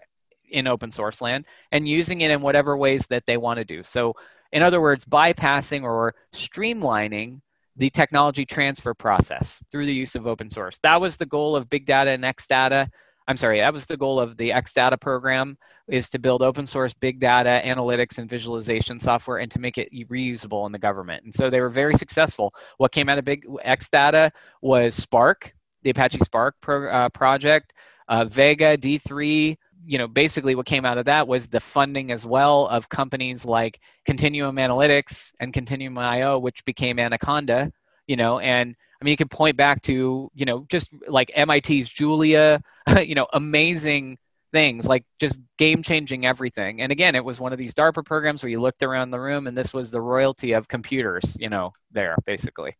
[0.52, 3.82] in open source land and using it in whatever ways that they want to do.
[3.82, 4.14] So,
[4.52, 7.40] in other words, bypassing or streamlining
[7.76, 10.78] the technology transfer process through the use of open source.
[10.82, 12.88] That was the goal of Big Data and Xdata.
[13.26, 15.56] I'm sorry, that was the goal of the Xdata program
[15.88, 19.92] is to build open source big data analytics and visualization software and to make it
[20.08, 21.24] reusable in the government.
[21.24, 22.54] And so they were very successful.
[22.78, 24.30] What came out of big Xdata
[24.60, 27.72] was Spark, the Apache Spark pro, uh, project,
[28.08, 32.24] uh, Vega, D3, you know, basically what came out of that was the funding as
[32.24, 37.72] well of companies like Continuum Analytics and Continuum IO, which became Anaconda,
[38.06, 41.90] you know, and I mean, you can point back to, you know, just like MIT's
[41.90, 42.62] Julia,
[43.04, 44.18] you know, amazing
[44.52, 46.80] things, like just game changing everything.
[46.80, 49.46] And again, it was one of these DARPA programs where you looked around the room
[49.46, 52.76] and this was the royalty of computers, you know, there basically.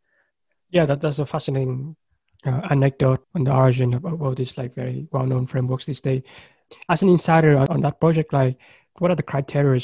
[0.71, 1.97] Yeah, that, that's a fascinating
[2.47, 6.23] uh, anecdote on the origin of, all these like very well known frameworks these days
[6.89, 8.59] as an insider on, that project, like
[8.99, 9.81] what are the criteria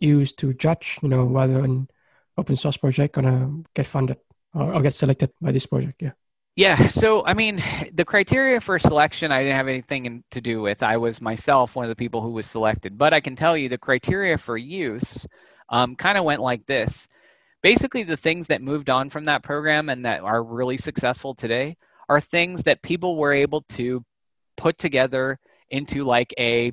[0.00, 1.88] used to judge, you know, whether an
[2.36, 4.18] open source project gonna get funded
[4.54, 6.02] or, or get selected by this project?
[6.02, 6.12] Yeah.
[6.56, 7.62] Yeah, so I mean,
[7.92, 10.82] the criteria for selection I didn't have anything to do with.
[10.82, 13.68] I was myself one of the people who was selected, but I can tell you
[13.68, 15.26] the criteria for use
[15.70, 17.08] um, kind of went like this.
[17.62, 21.76] Basically, the things that moved on from that program and that are really successful today
[22.08, 24.04] are things that people were able to
[24.56, 25.38] put together
[25.70, 26.72] into like a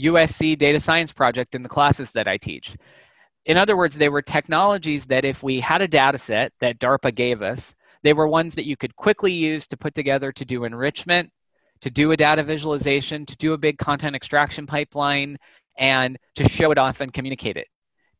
[0.00, 2.76] USC data science project in the classes that I teach.
[3.46, 7.14] In other words, they were technologies that if we had a data set that DARPA
[7.14, 10.64] gave us, they were ones that you could quickly use to put together to do
[10.64, 11.30] enrichment,
[11.80, 15.38] to do a data visualization, to do a big content extraction pipeline,
[15.76, 17.66] and to show it off and communicate it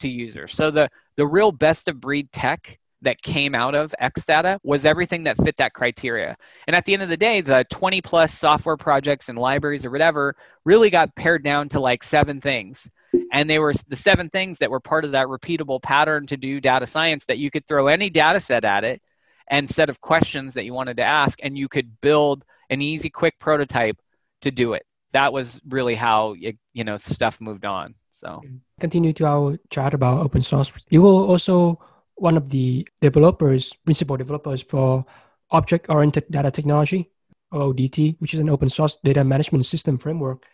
[0.01, 0.55] to users.
[0.55, 4.85] So the, the real best of breed tech that came out of X data was
[4.85, 6.37] everything that fit that criteria.
[6.67, 9.91] And at the end of the day, the 20 plus software projects and libraries or
[9.91, 10.35] whatever
[10.65, 12.91] really got pared down to like seven things.
[13.33, 16.61] And they were the seven things that were part of that repeatable pattern to do
[16.61, 19.01] data science that you could throw any data set at it
[19.49, 23.09] and set of questions that you wanted to ask, and you could build an easy,
[23.09, 23.97] quick prototype
[24.43, 24.85] to do it.
[25.13, 27.95] That was really how it, you know stuff moved on.
[28.11, 28.43] So
[28.81, 30.71] continue to our chat about open source.
[30.91, 31.81] You will also
[32.21, 35.05] one of the developers, principal developers for
[35.51, 37.11] Object Oriented Data Technology,
[37.53, 40.47] OODT, which is an open source data management system framework,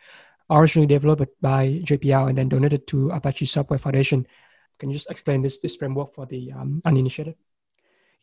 [0.50, 4.26] originally developed by JPL and then donated to Apache Software Foundation.
[4.78, 7.34] Can you just explain this, this framework for the um, uninitiated?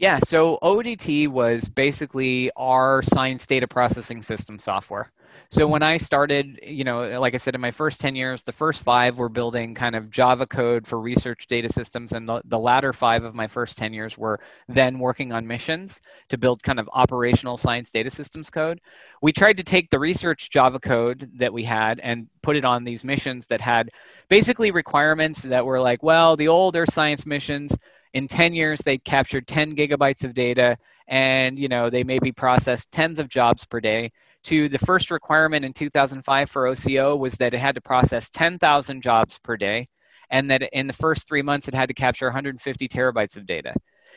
[0.02, 5.12] Yeah, so OODT was basically our science data processing system software.
[5.52, 8.52] So when I started, you know, like I said, in my first 10 years, the
[8.52, 12.14] first five were building kind of Java code for research data systems.
[12.14, 16.02] And the, the latter five of my first 10 years were then working on missions
[16.30, 18.82] to build kind of operational science data systems code.
[19.22, 22.86] We tried to take the research Java code that we had and put it on
[22.86, 23.92] these missions that had
[24.30, 27.72] basically requirements that were like, well, the older science missions,
[28.14, 32.92] in 10 years they captured 10 gigabytes of data and you know they maybe processed
[32.92, 34.12] tens of jobs per day
[34.44, 39.02] to the first requirement in 2005 for OCO was that it had to process 10,000
[39.02, 39.88] jobs per day,
[40.30, 43.74] and that in the first three months it had to capture 150 terabytes of data.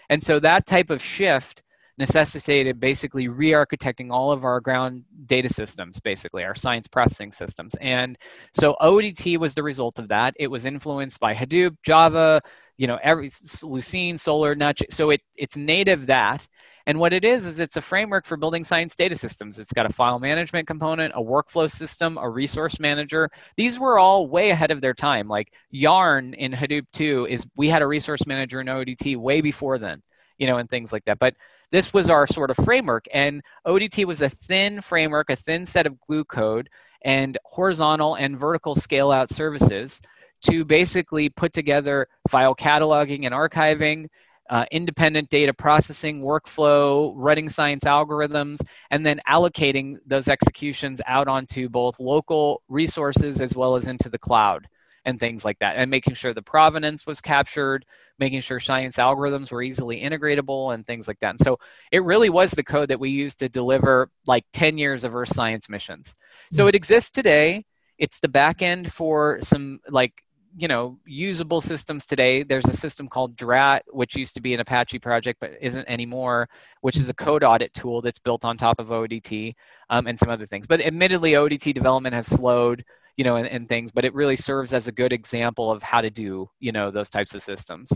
[0.08, 1.62] And so that type of shift
[1.98, 8.18] necessitated basically re-architecting all of our ground data systems basically our science processing systems and
[8.52, 12.40] so oodt was the result of that it was influenced by hadoop java
[12.76, 16.46] you know every lucene Solr, nutch so it it's native that
[16.86, 19.58] and what it is, is it's a framework for building science data systems.
[19.58, 23.30] It's got a file management component, a workflow system, a resource manager.
[23.56, 25.26] These were all way ahead of their time.
[25.26, 29.78] Like Yarn in Hadoop 2 is we had a resource manager in OODT way before
[29.78, 30.02] then,
[30.36, 31.18] you know, and things like that.
[31.18, 31.34] But
[31.74, 33.06] this was our sort of framework.
[33.12, 36.70] And OODT was a thin framework, a thin set of glue code
[37.02, 40.00] and horizontal and vertical scale out services
[40.42, 44.06] to basically put together file cataloging and archiving
[44.50, 48.60] uh, independent data processing workflow, running science algorithms,
[48.92, 54.18] and then allocating those executions out onto both local resources as well as into the
[54.18, 54.68] cloud
[55.04, 57.84] and things like that, and making sure the provenance was captured,
[58.18, 61.30] making sure science algorithms were easily integratable and things like that.
[61.30, 61.58] And so
[61.90, 65.34] it really was the code that we used to deliver like 10 years of Earth
[65.34, 66.14] science missions.
[66.52, 66.68] So hmm.
[66.68, 67.64] it exists today.
[67.98, 70.24] It's the back end for some like
[70.56, 74.60] you know usable systems today there's a system called drat which used to be an
[74.60, 76.48] apache project but isn't anymore
[76.80, 79.54] which is a code audit tool that's built on top of oodt
[79.90, 82.84] um, and some other things but admittedly oodt development has slowed
[83.16, 86.00] you know and, and things but it really serves as a good example of how
[86.00, 87.90] to do you know those types of systems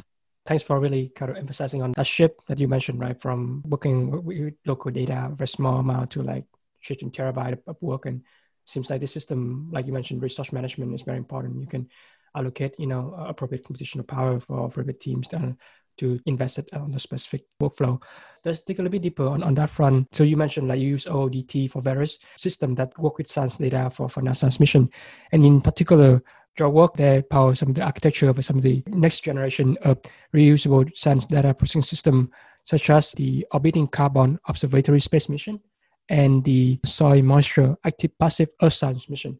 [0.49, 3.21] thanks for really kind of emphasizing on that shift that you mentioned, right?
[3.21, 6.47] From working with local data, very small amount to like
[6.81, 8.07] shifting terabyte of work.
[8.07, 8.23] And
[8.65, 11.61] seems like the system, like you mentioned, resource management is very important.
[11.61, 11.89] You can
[12.35, 15.55] allocate, you know, appropriate computational power for appropriate teams to,
[15.99, 18.01] to invest it on a specific workflow.
[18.45, 20.09] Let's dig a little bit deeper on, on that front.
[20.13, 23.91] So you mentioned like you use OODT for various systems that work with science data
[23.93, 24.89] for, for NASA's mission.
[25.33, 26.23] And in particular,
[26.59, 29.99] your work there power some of the architecture of some of the next generation of
[30.35, 32.31] reusable science data processing system,
[32.65, 35.61] such as the orbiting carbon observatory space mission
[36.09, 39.39] and the soil moisture active passive earth science mission.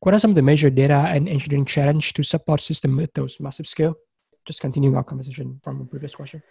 [0.00, 3.40] What are some of the major data and engineering challenge to support system at those
[3.40, 3.94] massive scale?
[4.46, 6.42] Just continuing our conversation from the previous question.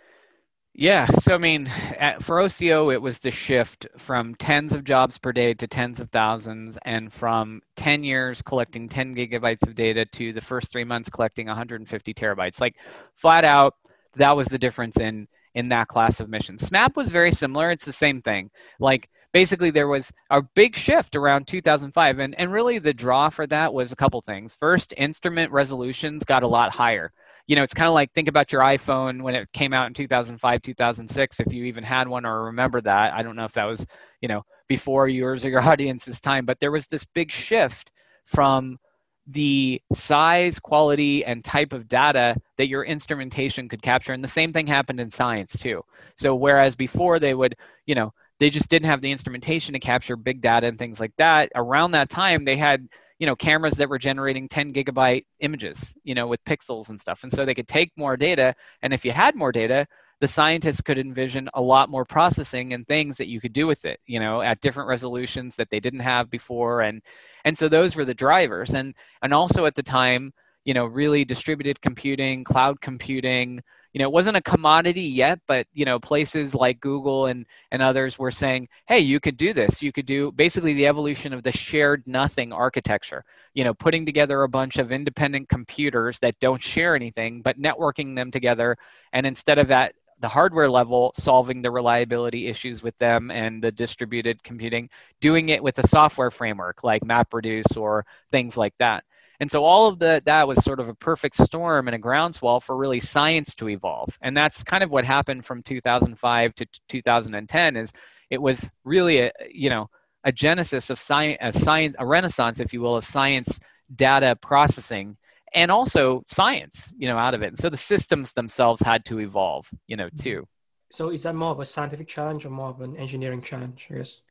[0.78, 1.06] Yeah.
[1.06, 1.68] So, I mean,
[1.98, 6.02] at, for OCO, it was the shift from tens of jobs per day to tens
[6.02, 10.84] of thousands, and from 10 years collecting 10 gigabytes of data to the first three
[10.84, 12.60] months collecting 150 terabytes.
[12.60, 12.76] Like,
[13.14, 13.76] flat out,
[14.16, 16.58] that was the difference in in that class of mission.
[16.58, 17.72] SMAP was very similar.
[17.72, 18.52] It's the same thing.
[18.78, 23.48] Like, basically, there was a big shift around 2005, and, and really the draw for
[23.48, 24.58] that was a couple things.
[24.60, 27.14] First, instrument resolutions got a lot higher
[27.48, 29.94] you know, it's kind of like think about your iPhone when it came out in
[29.94, 31.40] 2005, 2006.
[31.40, 33.86] If you even had one or remember that, I don't know if that was,
[34.22, 37.92] you know, before yours or your audience's time, but there was this big shift
[38.26, 38.80] from
[39.28, 44.14] the size, quality, and type of data that your instrumentation could capture.
[44.14, 45.84] And the same thing happened in science too.
[46.18, 50.16] So whereas before they would, you know, they just didn't have the instrumentation to capture
[50.16, 51.52] big data and things like that.
[51.56, 52.88] Around that time, they had
[53.20, 57.24] you know cameras that were generating 10 gigabyte images you know with pixels and stuff.
[57.24, 59.88] And so they could take more data and if you had more data
[60.22, 63.86] the scientists could envision a lot more processing and things that you could do with
[63.86, 66.82] it you know at different resolutions that they didn't have before.
[66.82, 67.02] And
[67.44, 68.74] and so those were the drivers.
[68.74, 70.34] And and also at the time
[70.66, 73.62] you know really distributed computing cloud computing
[73.96, 77.82] you know it wasn't a commodity yet but you know places like google and and
[77.82, 79.82] others were saying hey you could do this.
[79.82, 83.24] You could do basically the evolution of the shared nothing architecture
[83.54, 88.16] you know putting together a bunch of independent computers that don't share anything but networking
[88.16, 88.76] them together
[89.14, 93.72] and instead of that the hardware level solving the reliability issues with them and the
[93.72, 94.90] distributed computing
[95.22, 99.06] doing it with a software framework like mapreduce or things like that
[99.40, 102.60] and so all of the, that was sort of a perfect storm and a groundswell
[102.60, 104.18] for really science to evolve.
[104.22, 107.92] And that's kind of what happened from 2005 to 2010 is
[108.30, 109.90] it was really a, you know,
[110.24, 113.60] a genesis of science, a science, a renaissance, if you will, of science
[113.96, 115.18] data processing
[115.54, 117.48] and also science, you know, out of it.
[117.48, 120.24] And so the systems themselves had to evolve, you know, mm-hmm.
[120.24, 120.48] too.
[120.92, 123.96] So is that more of a scientific challenge or more of an engineering challenge, I
[123.96, 124.22] guess?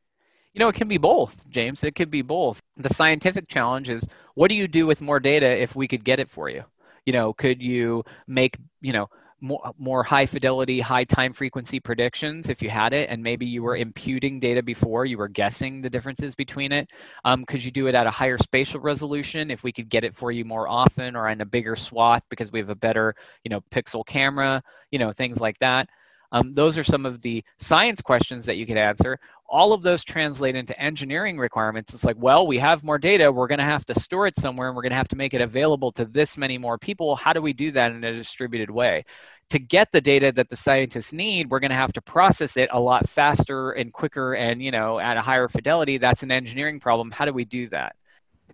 [0.55, 1.83] You know, it can be both, James.
[1.83, 2.61] It could be both.
[2.77, 6.21] The scientific challenge is what do you do with more data if we could get
[6.21, 6.63] it for you?
[7.05, 9.09] You know, could you make, you know,
[9.41, 13.63] more, more high fidelity, high time frequency predictions if you had it, and maybe you
[13.63, 16.89] were imputing data before, you were guessing the differences between it.
[17.25, 20.15] Um, could you do it at a higher spatial resolution if we could get it
[20.15, 23.49] for you more often or in a bigger swath because we have a better, you
[23.49, 25.89] know, pixel camera, you know, things like that.
[26.35, 29.17] Um, those are some of the science questions that you could answer.
[29.47, 31.93] All of those translate into engineering requirements.
[31.93, 33.31] It's like, well, we have more data.
[33.31, 35.33] We're going to have to store it somewhere and we're going to have to make
[35.33, 37.15] it available to this many more people.
[37.15, 39.05] How do we do that in a distributed way?
[39.51, 42.67] To get the data that the scientists need, we're going to have to process it
[42.73, 45.99] a lot faster and quicker and, you know, at a higher fidelity.
[45.99, 47.11] That's an engineering problem.
[47.11, 47.95] How do we do that?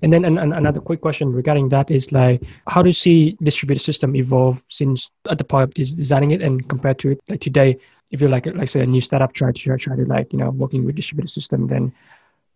[0.01, 3.37] And then an, an, another quick question regarding that is like, how do you see
[3.41, 7.41] distributed system evolve since at the point is designing it and compared to it like
[7.41, 7.77] today?
[8.09, 10.49] If you're like, like say a new startup try to try to like, you know,
[10.49, 11.93] working with distributed system, then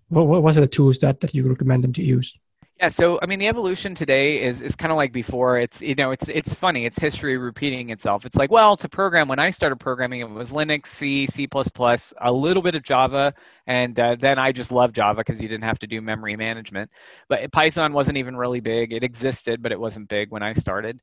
[0.10, 2.38] what, what, what are the tools that, that you recommend them to use?
[2.80, 5.58] Yeah, so I mean, the evolution today is is kind of like before.
[5.58, 6.86] It's you know, it's it's funny.
[6.86, 8.26] It's history repeating itself.
[8.26, 11.48] It's like, well, to program when I started programming, it was Linux, C, C++,
[12.22, 13.34] a little bit of Java,
[13.66, 16.92] and uh, then I just loved Java because you didn't have to do memory management.
[17.30, 18.92] But Python wasn't even really big.
[18.92, 21.00] It existed, but it wasn't big when I started.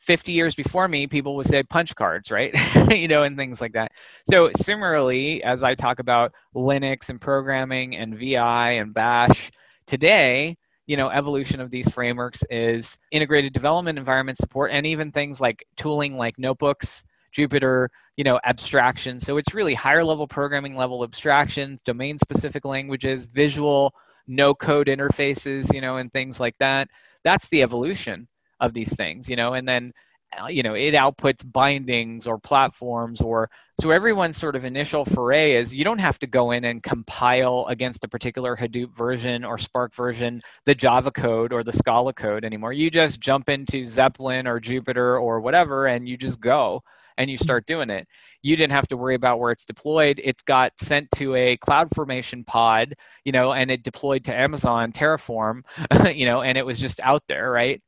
[0.00, 2.52] 50 years before me, people would say punch cards, right?
[2.90, 3.92] you know, and things like that.
[4.28, 9.52] So, similarly, as I talk about Linux and programming and VI and Bash,
[9.86, 10.56] today,
[10.86, 15.64] you know evolution of these frameworks is integrated development environment support and even things like
[15.76, 17.04] tooling like notebooks
[17.34, 19.20] jupyter you know abstraction.
[19.20, 23.94] So it's really higher level programming level abstractions domain specific languages visual
[24.26, 26.88] no code interfaces you know and things like that.
[27.24, 28.28] That's the evolution
[28.62, 29.92] of these things, you know, and then
[30.40, 35.52] Uh, you know it outputs bindings or platforms or so everyone's sort of initial foray
[35.56, 39.58] is you don't have to go in and compile against a particular hadoop version or
[39.58, 42.72] spark version the java code or the scala code anymore.
[42.72, 46.82] You just jump into zeppelin or jupyter or whatever and you just go
[47.18, 48.06] and you start doing it.
[48.42, 50.20] You didn't have to worry about where it's deployed.
[50.24, 54.92] It's got sent to a cloud formation pod you know and it deployed to amazon
[54.92, 55.62] terraform
[56.14, 57.82] you know and it was just out there right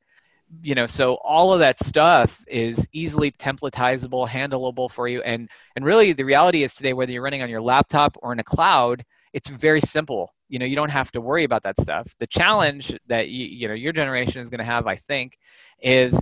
[0.62, 5.22] you know so all of that stuff is easily templatizable handleable for you.
[5.22, 8.38] And and really the reality is today whether you're running on your laptop or in
[8.38, 10.32] a cloud it's very simple.
[10.48, 12.14] You know you don't have to worry about that stuff.
[12.18, 15.38] The challenge that you, you know your generation is going to have i think
[15.82, 16.18] is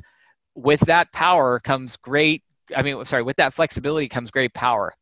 [0.54, 2.42] with that power comes great
[2.76, 4.94] i mean sorry with that flexibility comes great power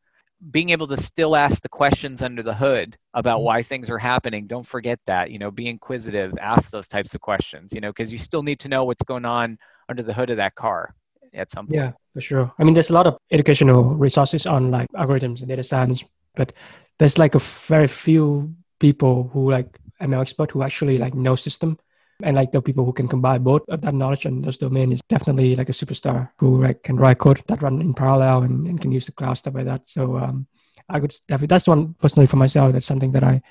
[0.49, 3.45] being able to still ask the questions under the hood about mm-hmm.
[3.45, 7.21] why things are happening don't forget that you know be inquisitive ask those types of
[7.21, 10.29] questions you know because you still need to know what's going on under the hood
[10.29, 10.95] of that car
[11.33, 11.75] at some point.
[11.75, 12.53] Yeah for sure.
[12.59, 16.03] I mean there's a lot of educational resources on like algorithms and data science
[16.35, 16.53] but
[16.99, 21.77] there's like a very few people who like ml expert who actually like know system
[22.23, 25.01] and like the people who can combine both of that knowledge and those domain is
[25.09, 28.81] definitely like a superstar who like can write code that run in parallel and, and
[28.81, 29.81] can use the cloud stuff like that.
[29.85, 30.47] So um,
[30.89, 32.73] I could definitely that's one personally for myself.
[32.73, 33.41] That's something that I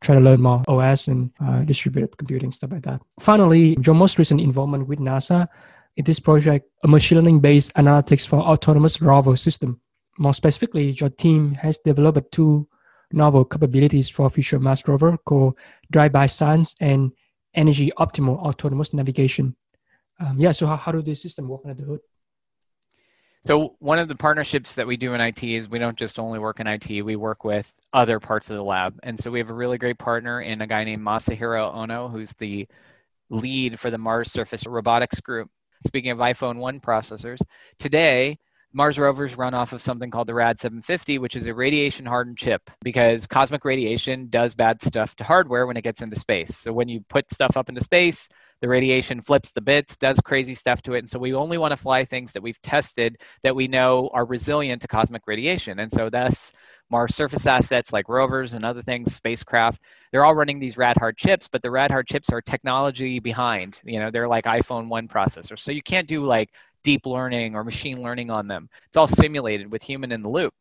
[0.00, 3.00] try to learn more OS and uh, distributed computing stuff like that.
[3.20, 5.48] Finally, your most recent involvement with NASA
[5.96, 9.80] in this project, a machine learning based analytics for autonomous rover system.
[10.18, 12.68] More specifically, your team has developed two
[13.12, 15.56] novel capabilities for future Mars rover called
[15.90, 17.12] drive-by science and
[17.54, 19.56] energy optimal autonomous navigation.
[20.20, 22.00] Um, yeah, so how, how do this system work under the hood?
[23.46, 26.38] So one of the partnerships that we do in IT is we don't just only
[26.38, 28.98] work in IT, we work with other parts of the lab.
[29.02, 32.32] And so we have a really great partner in a guy named Masahiro Ono, who's
[32.38, 32.66] the
[33.28, 35.50] lead for the Mars Surface Robotics Group.
[35.86, 37.38] Speaking of iPhone 1 processors,
[37.78, 38.38] today
[38.76, 42.36] Mars rovers run off of something called the RAD 750, which is a radiation hardened
[42.36, 46.56] chip because cosmic radiation does bad stuff to hardware when it gets into space.
[46.56, 48.28] So when you put stuff up into space,
[48.60, 50.98] the radiation flips the bits, does crazy stuff to it.
[50.98, 54.24] And so we only want to fly things that we've tested that we know are
[54.24, 55.78] resilient to cosmic radiation.
[55.78, 56.52] And so that's
[56.90, 61.16] Mars surface assets like rovers and other things, spacecraft, they're all running these rad hard
[61.16, 63.80] chips, but the rad hard chips are technology behind.
[63.84, 65.60] You know, they're like iPhone 1 processors.
[65.60, 66.50] So you can't do like
[66.84, 68.68] deep learning or machine learning on them.
[68.86, 70.54] It's all simulated with human in the loop.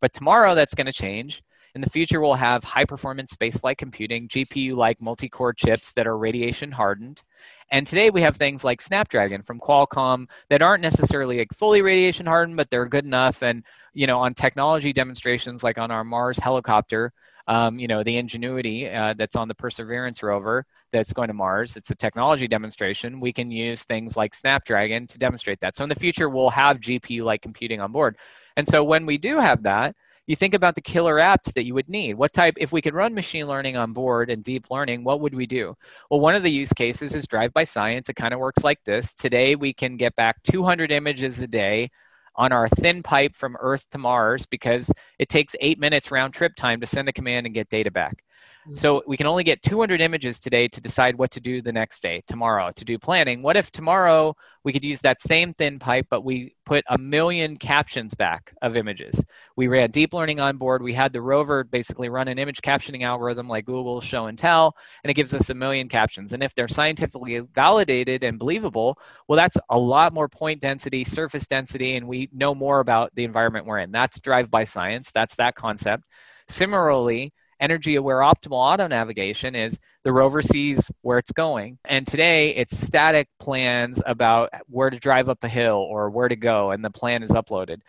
[0.00, 1.42] But tomorrow that's going to change.
[1.74, 6.06] In the future, we'll have high performance spaceflight computing, GPU like multi core chips that
[6.06, 7.22] are radiation hardened.
[7.70, 12.24] And today we have things like Snapdragon from Qualcomm that aren't necessarily like fully radiation
[12.24, 13.42] hardened, but they're good enough.
[13.42, 13.62] And,
[13.92, 17.12] you know, on technology demonstrations like on our Mars helicopter,
[17.46, 21.76] um, you know, the Ingenuity uh, that's on the Perseverance rover that's going to Mars.
[21.76, 23.20] It's a technology demonstration.
[23.20, 25.76] We can use things like Snapdragon to demonstrate that.
[25.76, 28.16] So in the future, we'll have GPU-like computing on board.
[28.56, 29.94] And so when we do have that,
[30.26, 32.14] you think about the killer apps that you would need.
[32.14, 35.34] What type, if we could run machine learning on board and deep learning, what would
[35.34, 35.76] we do?
[36.10, 38.08] Well, one of the use cases is drive by science.
[38.08, 39.14] It kind of works like this.
[39.14, 41.90] Today, we can get back 200 images a day
[42.36, 46.54] on our thin pipe from Earth to Mars because it takes eight minutes round trip
[46.56, 48.22] time to send a command and get data back.
[48.66, 48.76] Mm-hmm.
[48.78, 52.02] So we can only get 200 images today to decide what to do the next
[52.02, 53.40] day, tomorrow, to do planning.
[53.40, 57.58] What if tomorrow we could use that same thin pipe, but we put a million
[57.58, 59.22] captions back of images?
[59.54, 60.82] We ran deep learning on board.
[60.82, 64.74] We had the rover basically run an image captioning algorithm like Google Show and Tell,
[65.04, 66.32] and it gives us a million captions.
[66.32, 68.98] And if they're scientifically validated and believable,
[69.28, 73.22] well, that's a lot more point density, surface density, and we know more about the
[73.22, 73.92] environment we're in.
[73.92, 75.12] That's drive by science.
[75.12, 76.02] That's that concept.
[76.48, 81.78] Similarly, energy aware optimal auto navigation is the rover sees where it's going.
[81.84, 86.36] And today it's static plans about where to drive up a hill or where to
[86.36, 87.80] go, and the plan is uploaded.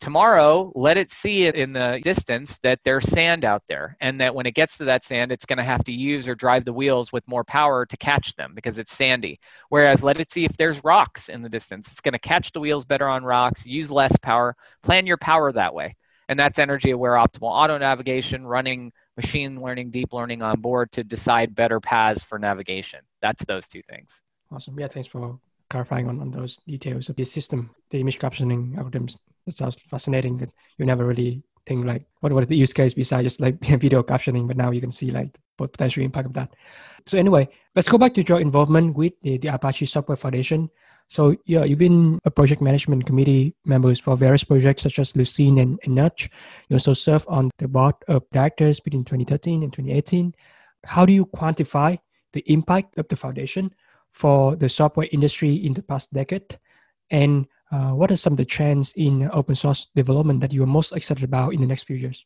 [0.00, 4.34] Tomorrow, let it see it in the distance that there's sand out there, and that
[4.34, 6.72] when it gets to that sand, it's going to have to use or drive the
[6.72, 9.38] wheels with more power to catch them because it's sandy.
[9.68, 11.90] Whereas, let it see if there's rocks in the distance.
[11.90, 15.52] It's going to catch the wheels better on rocks, use less power, plan your power
[15.52, 15.96] that way.
[16.28, 21.04] And that's energy aware optimal auto navigation running machine learning, deep learning on board to
[21.04, 23.00] decide better paths for navigation.
[23.20, 24.10] That's those two things.
[24.50, 24.78] Awesome.
[24.78, 25.38] Yeah, thanks for
[25.70, 29.16] clarifying on, on those details of the system, the image captioning algorithms.
[29.46, 33.24] That sounds fascinating that you never really think like what was the use case besides
[33.24, 36.54] just like video captioning, but now you can see like what potential impact of that.
[37.06, 40.70] So anyway, let's go back to your involvement with the, the Apache Software Foundation.
[41.08, 45.60] So yeah, you've been a project management committee members for various projects such as Lucene
[45.60, 46.30] and, and Nutch.
[46.68, 50.34] You also served on the board of directors between 2013 and 2018.
[50.84, 51.98] How do you quantify
[52.32, 53.72] the impact of the foundation
[54.10, 56.58] for the software industry in the past decade?
[57.10, 60.66] And uh, what are some of the trends in open source development that you are
[60.66, 62.24] most excited about in the next few years?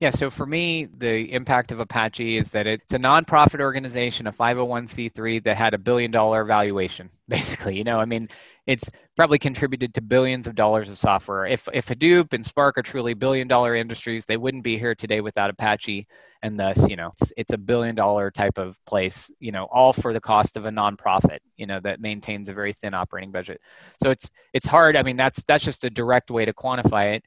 [0.00, 4.32] Yeah, so for me, the impact of Apache is that it's a nonprofit organization, a
[4.32, 7.76] 501c3 that had a billion dollar valuation, basically.
[7.76, 8.28] You know, I mean,
[8.64, 11.46] it's probably contributed to billions of dollars of software.
[11.46, 15.20] If, if Hadoop and Spark are truly billion dollar industries, they wouldn't be here today
[15.20, 16.06] without Apache.
[16.42, 19.92] And thus, you know, it's, it's a billion dollar type of place, you know, all
[19.92, 23.60] for the cost of a nonprofit, you know, that maintains a very thin operating budget.
[24.00, 24.96] So it's, it's hard.
[24.96, 27.24] I mean, that's, that's just a direct way to quantify it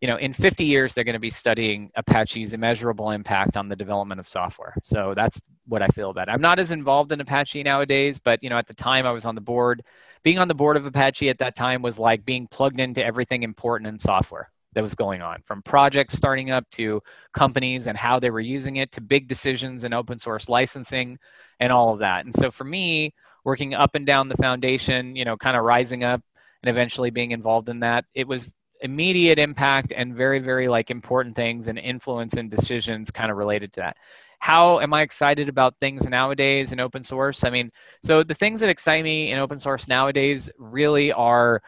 [0.00, 3.76] you know, in 50 years, they're going to be studying Apache's immeasurable impact on the
[3.76, 4.74] development of software.
[4.84, 6.32] So that's what I feel about it.
[6.32, 9.24] I'm not as involved in Apache nowadays, but you know, at the time I was
[9.24, 9.82] on the board.
[10.22, 13.42] Being on the board of Apache at that time was like being plugged into everything
[13.42, 17.00] important in software that was going on, from projects starting up to
[17.32, 21.18] companies and how they were using it to big decisions in open source licensing
[21.58, 22.24] and all of that.
[22.24, 26.04] And so for me, working up and down the foundation, you know, kind of rising
[26.04, 26.20] up
[26.62, 31.34] and eventually being involved in that, it was immediate impact and very very like important
[31.34, 33.96] things and influence and decisions kind of related to that.
[34.40, 37.44] How am i excited about things nowadays in open source?
[37.44, 37.70] I mean
[38.02, 41.62] so the things that excite me in open source nowadays really are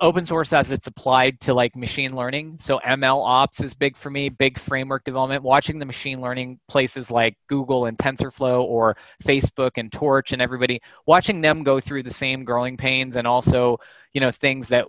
[0.00, 2.58] open source as it's applied to like machine learning.
[2.60, 7.10] So ML ops is big for me, big framework development, watching the machine learning places
[7.10, 12.10] like Google and TensorFlow or Facebook and Torch and everybody, watching them go through the
[12.10, 13.78] same growing pains and also,
[14.12, 14.86] you know, things that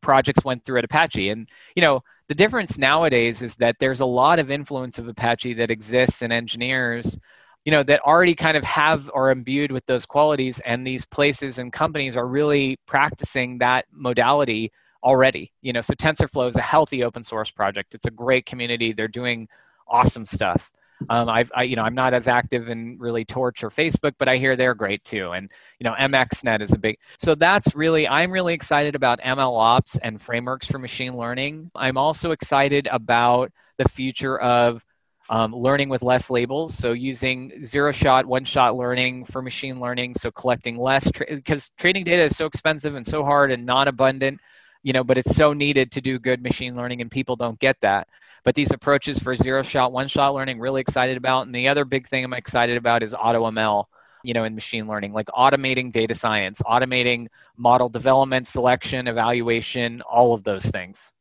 [0.00, 1.30] projects went through at Apache.
[1.30, 5.54] And, you know, the difference nowadays is that there's a lot of influence of Apache
[5.54, 7.18] that exists in engineers
[7.64, 11.58] you know that already kind of have or imbued with those qualities and these places
[11.58, 14.72] and companies are really practicing that modality
[15.04, 18.92] already you know so tensorflow is a healthy open source project it's a great community
[18.92, 19.48] they're doing
[19.88, 20.70] awesome stuff
[21.08, 24.28] um, I've, I, you know, I'm not as active in really Torch or Facebook, but
[24.28, 25.30] I hear they're great too.
[25.32, 26.98] And you know, MXNet is a big.
[27.18, 31.70] So that's really, I'm really excited about ML ops and frameworks for machine learning.
[31.74, 34.84] I'm also excited about the future of
[35.30, 36.74] um, learning with less labels.
[36.74, 40.14] So using zero shot, one shot learning for machine learning.
[40.14, 43.88] So collecting less because tra- training data is so expensive and so hard and non
[43.88, 44.40] abundant,
[44.82, 47.76] you know, but it's so needed to do good machine learning and people don't get
[47.82, 48.08] that.
[48.44, 51.46] But these approaches for zero shot, one shot learning, really excited about.
[51.46, 53.84] And the other big thing I'm excited about is AutoML
[54.24, 60.34] you know in machine learning like automating data science automating model development selection evaluation all
[60.34, 61.12] of those things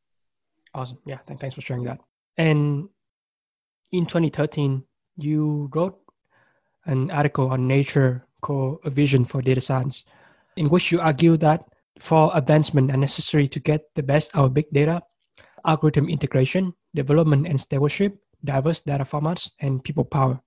[0.74, 2.00] awesome yeah thanks for sharing that
[2.38, 2.90] and
[3.92, 4.84] in 2013,
[5.18, 6.00] you wrote
[6.86, 10.04] an article on Nature called A Vision for Data Science,
[10.56, 11.66] in which you argue that
[12.00, 15.02] for advancement are necessary to get the best out of big data,
[15.66, 20.40] algorithm integration, development and stewardship, diverse data formats, and people power.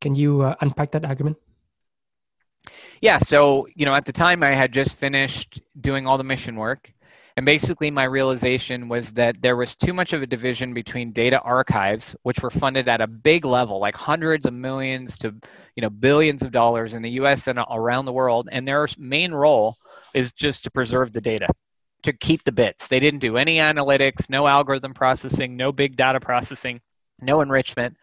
[0.00, 1.36] Can you uh, unpack that argument?
[3.00, 6.56] Yeah, so you know, at the time I had just finished doing all the mission
[6.56, 6.92] work,
[7.36, 11.40] and basically, my realization was that there was too much of a division between data
[11.40, 15.34] archives, which were funded at a big level, like hundreds of millions to
[15.74, 17.48] you know billions of dollars in the U.S.
[17.48, 19.76] and around the world, and their main role
[20.14, 21.48] is just to preserve the data,
[22.04, 22.86] to keep the bits.
[22.86, 26.82] They didn't do any analytics, no algorithm processing, no big data processing,
[27.20, 27.96] no enrichment,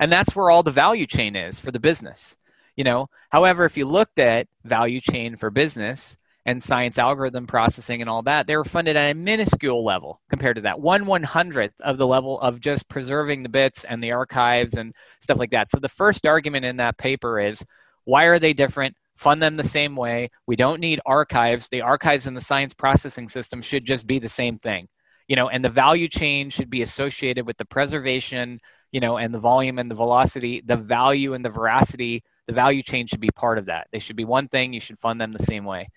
[0.00, 2.36] and that's where all the value chain is for the business.
[2.74, 8.00] You know, however, if you looked at value chain for business, and science algorithm processing
[8.00, 10.80] and all that, they were funded at a minuscule level compared to that.
[10.80, 14.94] One one hundredth of the level of just preserving the bits and the archives and
[15.20, 15.70] stuff like that.
[15.70, 17.64] So the first argument in that paper is
[18.04, 18.96] why are they different?
[19.14, 20.30] Fund them the same way.
[20.46, 21.68] We don't need archives.
[21.68, 24.88] The archives in the science processing system should just be the same thing.
[25.28, 28.58] You know, and the value chain should be associated with the preservation,
[28.90, 32.82] you know, and the volume and the velocity, the value and the veracity, the value
[32.82, 33.86] chain should be part of that.
[33.92, 35.88] They should be one thing, you should fund them the same way.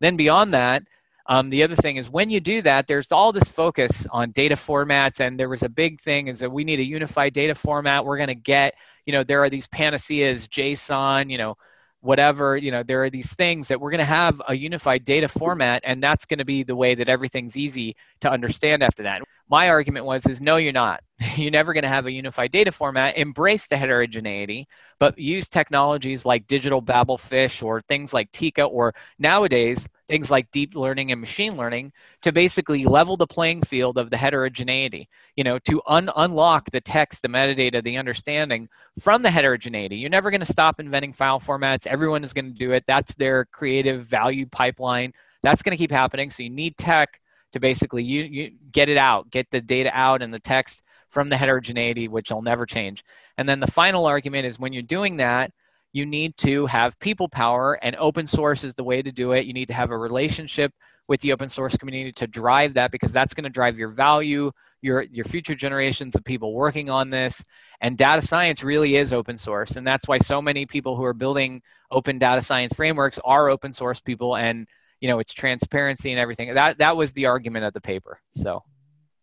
[0.00, 0.82] Then beyond that,
[1.26, 4.56] um, the other thing is when you do that, there's all this focus on data
[4.56, 8.04] formats, and there was a big thing is that we need a unified data format.
[8.04, 8.74] We're going to get,
[9.06, 11.56] you know, there are these panaceas, JSON, you know,
[12.00, 15.26] whatever, you know, there are these things that we're going to have a unified data
[15.26, 19.22] format, and that's going to be the way that everything's easy to understand after that.
[19.48, 21.02] My argument was, is no, you're not.
[21.36, 23.16] You're never going to have a unified data format.
[23.16, 24.66] Embrace the heterogeneity,
[24.98, 30.74] but use technologies like digital Babelfish or things like Tika, or nowadays things like deep
[30.74, 31.92] learning and machine learning
[32.22, 36.80] to basically level the playing field of the heterogeneity you know to un- unlock the
[36.80, 38.68] text the metadata the understanding
[39.00, 39.96] from the heterogeneity.
[39.96, 41.86] You're never going to stop inventing file formats.
[41.86, 42.84] Everyone is going to do it.
[42.86, 45.12] That's their creative value pipeline.
[45.42, 46.30] That's going to keep happening.
[46.30, 47.20] So you need tech
[47.54, 51.28] to basically you, you get it out get the data out and the text from
[51.28, 53.02] the heterogeneity which will never change
[53.38, 55.50] and then the final argument is when you're doing that
[55.94, 59.46] you need to have people power, and open source is the way to do it.
[59.46, 60.74] You need to have a relationship
[61.06, 64.50] with the open source community to drive that because that's going to drive your value,
[64.82, 67.42] your your future generations of people working on this.
[67.80, 71.14] And data science really is open source, and that's why so many people who are
[71.14, 71.62] building
[71.92, 74.66] open data science frameworks are open source people, and
[75.04, 76.54] you know it's transparency and everything.
[76.54, 78.20] That that was the argument of the paper.
[78.36, 78.64] So.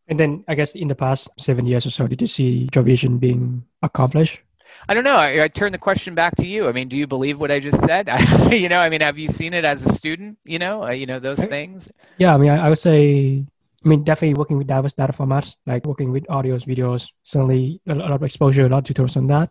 [0.07, 2.83] And then I guess in the past seven years or so, did you see your
[2.83, 4.41] vision being accomplished?
[4.87, 5.15] I don't know.
[5.15, 6.67] I, I, turn the question back to you.
[6.67, 8.09] I mean, do you believe what I just said?
[8.51, 10.37] you know, I mean, have you seen it as a student?
[10.45, 11.89] You know, uh, you know those things.
[12.17, 13.45] Yeah, I mean, I, I, would say,
[13.83, 17.09] I mean, definitely working with diverse data formats, like working with audios, videos.
[17.23, 19.49] Certainly, a lot of exposure, a lot of tutorials on that.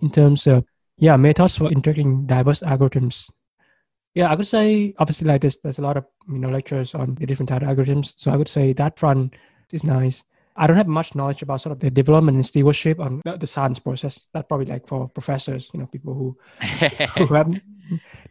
[0.00, 0.64] In terms of
[0.98, 3.30] yeah, methods for integrating diverse algorithms.
[4.16, 5.58] Yeah, I would say obviously like this.
[5.58, 8.14] There's a lot of you know lectures on the different type of algorithms.
[8.16, 9.34] So I would say that front
[9.74, 10.24] is nice.
[10.56, 13.46] I don't have much knowledge about sort of the development and stewardship on the, the
[13.46, 14.18] science process.
[14.32, 16.38] That's probably like for professors, you know, people who
[17.18, 17.60] who have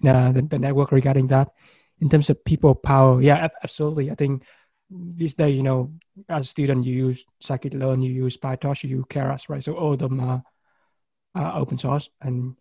[0.01, 1.51] nah, the, the network regarding that.
[2.01, 4.09] In terms of people power, yeah, absolutely.
[4.09, 4.41] I think
[4.89, 5.93] these day, you know,
[6.27, 9.63] as a student, you use scikit-learn, you use PyTorch, you use Keras, right?
[9.63, 10.43] So all of them are,
[11.35, 12.09] are open source.
[12.21, 12.55] And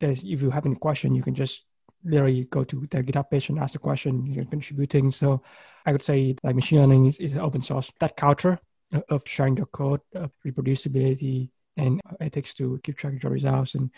[0.00, 1.64] there's, if you have any question, you can just
[2.04, 4.26] literally go to the GitHub page and ask the question.
[4.26, 5.10] You're contributing.
[5.10, 5.42] So
[5.84, 7.90] I would say like machine learning is, is open source.
[8.00, 8.58] That culture
[9.08, 13.90] of sharing your code, of reproducibility, and ethics to keep track of your results and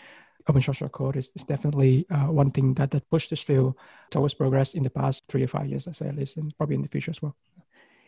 [0.47, 3.75] open source code is, is definitely uh, one thing that, that pushed this field
[4.09, 6.75] towards progress in the past three or five years, I say at least, and probably
[6.75, 7.35] in the future as well.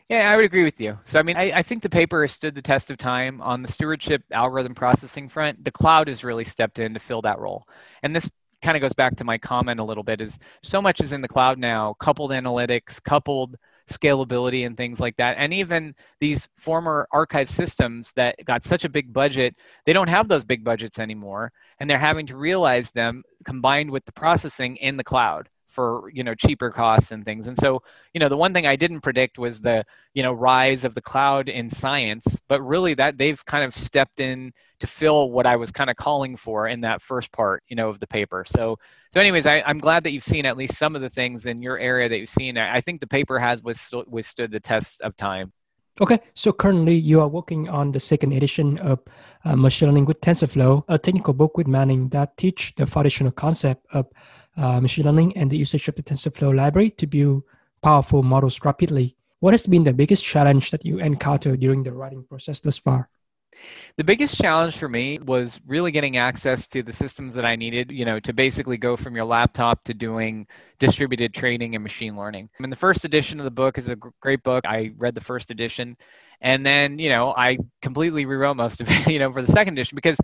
[0.10, 1.00] Yeah, I would agree with you.
[1.06, 3.62] So, I mean, I, I, think the paper has stood the test of time on
[3.62, 5.64] the stewardship algorithm processing front.
[5.64, 7.66] The cloud has really stepped in to fill that role.
[8.04, 8.30] And this
[8.62, 11.22] kind of goes back to my comment a little bit is so much is in
[11.22, 13.58] the cloud now, coupled analytics, coupled
[13.90, 15.36] scalability and things like that.
[15.38, 19.56] And even these former archive systems that got such a big budget,
[19.86, 21.52] they don't have those big budgets anymore.
[21.80, 26.24] And they're having to realize them combined with the processing in the cloud for you
[26.24, 27.82] know cheaper costs and things and so
[28.14, 31.02] you know the one thing i didn't predict was the you know rise of the
[31.02, 34.52] cloud in science but really that they've kind of stepped in
[34.82, 37.90] to fill what i was kind of calling for in that first part you know
[37.90, 38.78] of the paper so
[39.12, 41.62] so anyways I, am glad that you've seen at least some of the things in
[41.62, 45.16] your area that you've seen i think the paper has withstood, withstood the test of
[45.16, 45.54] time
[46.02, 49.00] okay so currently you are working on the second edition of
[49.46, 53.86] uh, machine learning with tensorflow a technical book with manning that teach the foundational concept
[53.94, 54.08] of
[54.58, 57.44] uh, machine learning and the usage of the TensorFlow library to build
[57.82, 59.16] powerful models rapidly.
[59.40, 63.10] What has been the biggest challenge that you encountered during the writing process thus far?
[63.98, 67.92] The biggest challenge for me was really getting access to the systems that I needed,
[67.92, 70.48] you know, to basically go from your laptop to doing
[70.80, 72.50] distributed training and machine learning.
[72.58, 74.66] I mean, the first edition of the book is a great book.
[74.66, 75.98] I read the first edition
[76.42, 79.74] and then, you know, I completely rewrote most of it, you know, for the second
[79.74, 80.18] edition because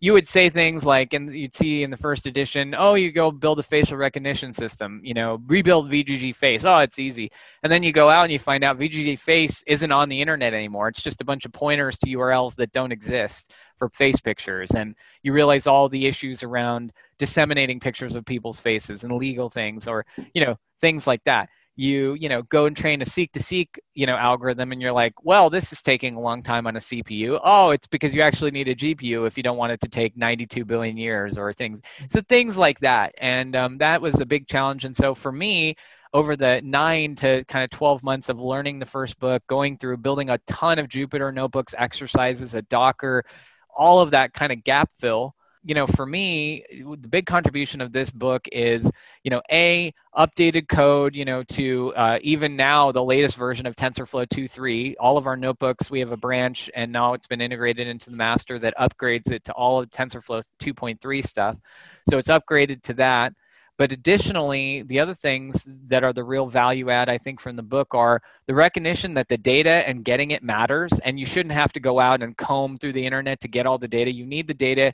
[0.00, 3.32] you would say things like, and you'd see in the first edition, oh, you go
[3.32, 6.64] build a facial recognition system, you know, rebuild VGG Face.
[6.64, 7.32] Oh, it's easy.
[7.64, 10.54] And then you go out and you find out VGG Face isn't on the internet
[10.54, 10.88] anymore.
[10.88, 14.70] It's just a bunch of pointers to URLs that don't exist for face pictures.
[14.70, 19.88] And you realize all the issues around disseminating pictures of people's faces and legal things
[19.88, 21.48] or, you know, things like that
[21.78, 25.48] you you know go and train a seq2seq you know algorithm and you're like well
[25.48, 28.66] this is taking a long time on a cpu oh it's because you actually need
[28.66, 31.80] a gpu if you don't want it to take 92 billion years or things
[32.10, 35.76] so things like that and um, that was a big challenge and so for me
[36.12, 39.96] over the nine to kind of 12 months of learning the first book going through
[39.98, 43.22] building a ton of jupyter notebooks exercises a docker
[43.76, 45.32] all of that kind of gap fill
[45.64, 48.90] you know, for me, the big contribution of this book is,
[49.22, 53.76] you know, a updated code, you know, to uh, even now the latest version of
[53.76, 54.94] TensorFlow 2.3.
[55.00, 58.16] All of our notebooks, we have a branch, and now it's been integrated into the
[58.16, 61.56] master that upgrades it to all of TensorFlow 2.3 stuff.
[62.08, 63.32] So it's upgraded to that.
[63.78, 67.62] But additionally, the other things that are the real value add, I think, from the
[67.62, 70.92] book are the recognition that the data and getting it matters.
[71.04, 73.78] And you shouldn't have to go out and comb through the internet to get all
[73.78, 74.12] the data.
[74.12, 74.92] You need the data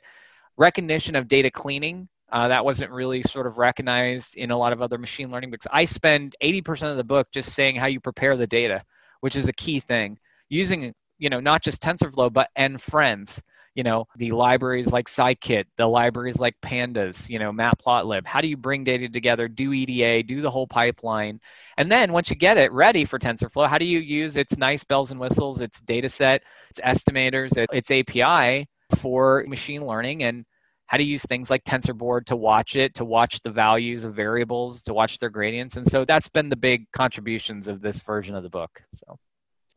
[0.57, 2.07] recognition of data cleaning.
[2.31, 5.67] Uh, that wasn't really sort of recognized in a lot of other machine learning books.
[5.71, 8.83] I spend 80% of the book just saying how you prepare the data,
[9.21, 10.17] which is a key thing.
[10.49, 13.41] Using, you know, not just TensorFlow, but and friends.
[13.75, 18.25] You know, the libraries like Scikit, the libraries like Pandas, you know, Matplotlib.
[18.25, 21.41] How do you bring data together, do EDA, do the whole pipeline?
[21.77, 24.85] And then once you get it ready for TensorFlow, how do you use its nice
[24.85, 30.45] bells and whistles, its data set, its estimators, its API for machine learning and
[30.87, 34.81] how to use things like TensorBoard to watch it, to watch the values of variables,
[34.83, 35.77] to watch their gradients.
[35.77, 38.83] And so that's been the big contributions of this version of the book.
[38.93, 39.17] So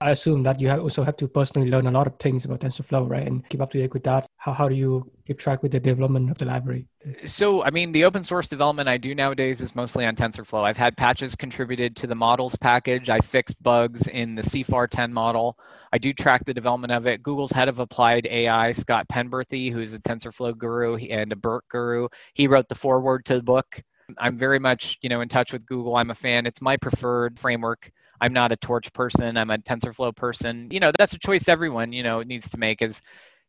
[0.00, 2.60] I assume that you have also have to personally learn a lot of things about
[2.60, 3.26] TensorFlow, right?
[3.26, 4.28] And keep up to date with that.
[4.36, 6.86] How, how do you keep track with the development of the library?
[7.26, 10.62] So, I mean, the open source development I do nowadays is mostly on TensorFlow.
[10.62, 13.10] I've had patches contributed to the models package.
[13.10, 15.58] I fixed bugs in the CIFAR 10 model.
[15.92, 17.20] I do track the development of it.
[17.20, 22.06] Google's head of applied AI, Scott Penberthy, who's a TensorFlow guru and a BERT guru,
[22.34, 23.82] he wrote the foreword to the book.
[24.16, 25.96] I'm very much, you know, in touch with Google.
[25.96, 26.46] I'm a fan.
[26.46, 29.36] It's my preferred framework I'm not a torch person.
[29.36, 30.68] I'm a TensorFlow person.
[30.70, 33.00] You know, that's a choice everyone, you know, needs to make is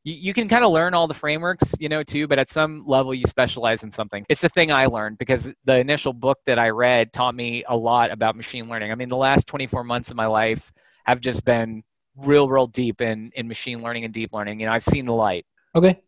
[0.03, 2.83] you, you can kind of learn all the frameworks, you know, too, but at some
[2.85, 4.25] level you specialize in something.
[4.29, 7.75] It's the thing I learned because the initial book that I read taught me a
[7.75, 8.91] lot about machine learning.
[8.91, 10.71] I mean, the last 24 months of my life
[11.05, 11.83] have just been
[12.15, 14.59] real, real deep in, in machine learning and deep learning.
[14.59, 15.45] You know, I've seen the light.
[15.75, 15.99] Okay.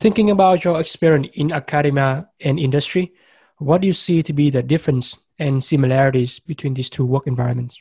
[0.00, 3.12] Thinking about your experience in academia and industry,
[3.58, 7.80] what do you see to be the difference and similarities between these two work environments?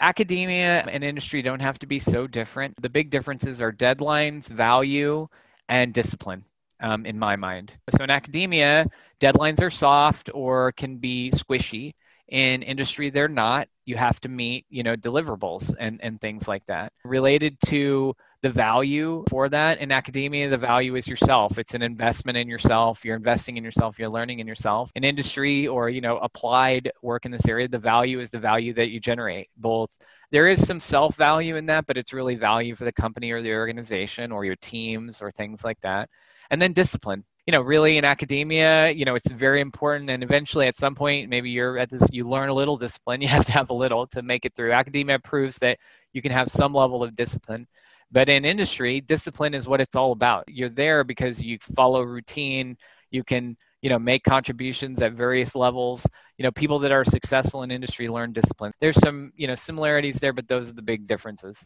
[0.00, 2.80] Academia and industry don't have to be so different.
[2.80, 5.28] The big differences are deadlines, value,
[5.68, 6.44] and discipline.
[6.80, 7.76] Um, in my mind.
[7.96, 8.86] So in academia,
[9.18, 11.94] deadlines are soft or can be squishy.
[12.28, 13.66] In industry, they're not.
[13.84, 16.92] You have to meet, you know, deliverables and, and things like that.
[17.04, 21.58] Related to the value for that in academia the value is yourself.
[21.58, 23.04] It's an investment in yourself.
[23.04, 23.98] You're investing in yourself.
[23.98, 24.92] You're learning in yourself.
[24.94, 28.72] In industry or you know applied work in this area the value is the value
[28.74, 29.48] that you generate.
[29.56, 29.96] Both
[30.30, 33.42] there is some self value in that but it's really value for the company or
[33.42, 36.08] the organization or your teams or things like that.
[36.50, 37.24] And then discipline.
[37.44, 41.28] You know really in academia you know it's very important and eventually at some point
[41.28, 43.20] maybe you're at this you learn a little discipline.
[43.22, 44.72] You have to have a little to make it through.
[44.72, 45.78] Academia proves that
[46.12, 47.66] you can have some level of discipline
[48.10, 50.44] but in industry, discipline is what it's all about.
[50.48, 52.76] You're there because you follow routine.
[53.10, 56.06] You can, you know, make contributions at various levels.
[56.38, 58.72] You know, people that are successful in industry learn discipline.
[58.80, 61.58] There's some, you know, similarities there, but those are the big differences.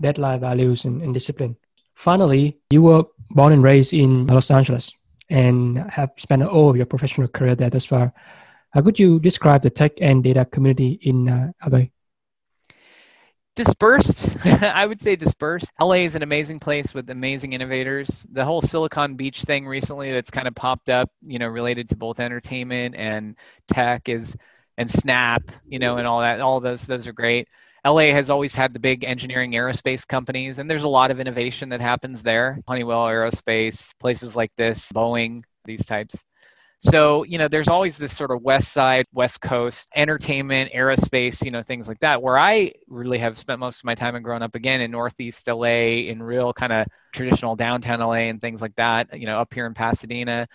[0.00, 1.56] Deadline values and, and discipline.
[1.94, 4.90] Finally, you were born and raised in Los Angeles
[5.30, 8.12] and have spent all of your professional career there thus far.
[8.70, 11.93] How could you describe the tech and data community in uh, LA?
[13.54, 14.28] Dispersed?
[14.44, 15.72] I would say dispersed.
[15.80, 18.26] La is an amazing place with amazing innovators.
[18.30, 21.96] The whole silicon beach thing recently that's kind of popped up you know related to
[21.96, 23.36] both entertainment and
[23.68, 24.36] tech is
[24.76, 27.48] and snap you know and all that all those those are great.
[27.84, 31.68] La has always had the big engineering aerospace companies and there's a lot of innovation
[31.70, 32.58] that happens there.
[32.66, 36.24] Honeywell aerospace places like this boeing these types
[36.80, 41.50] so, you know, there's always this sort of west side, west coast entertainment, aerospace, you
[41.50, 44.42] know, things like that, where I really have spent most of my time and grown
[44.42, 48.74] up again in Northeast LA, in real kind of traditional downtown LA and things like
[48.76, 50.46] that, you know, up here in Pasadena.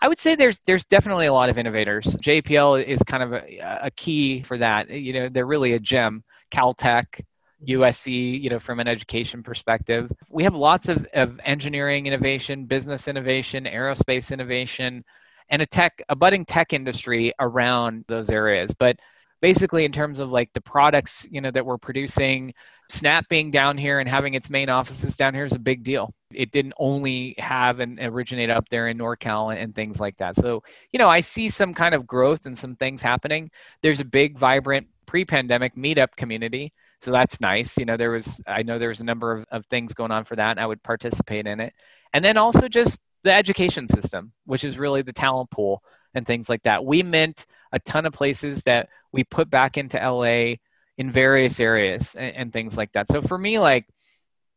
[0.00, 2.04] I would say there's there's definitely a lot of innovators.
[2.04, 4.90] JPL is kind of a, a key for that.
[4.90, 6.22] You know, they're really a gem.
[6.50, 7.20] Caltech,
[7.66, 10.10] USC, you know, from an education perspective.
[10.30, 15.04] We have lots of, of engineering innovation, business innovation, aerospace innovation,
[15.48, 18.72] and a tech a budding tech industry around those areas.
[18.78, 18.98] But
[19.40, 22.54] basically in terms of like the products you know that we're producing
[22.90, 26.14] snap being down here and having its main offices down here is a big deal.
[26.32, 30.36] It didn't only have and originate up there in norcal and, and things like that.
[30.36, 30.62] So
[30.92, 33.50] you know i see some kind of growth and some things happening.
[33.82, 37.76] There's a big vibrant pre-pandemic meetup community so that's nice.
[37.76, 40.24] You know there was i know there was a number of, of things going on
[40.24, 41.72] for that and i would participate in it.
[42.12, 45.82] And then also just the education system, which is really the talent pool
[46.14, 46.84] and things like that.
[46.84, 50.54] We mint a ton of places that we put back into LA
[50.96, 53.10] in various areas and, and things like that.
[53.10, 53.86] So for me, like,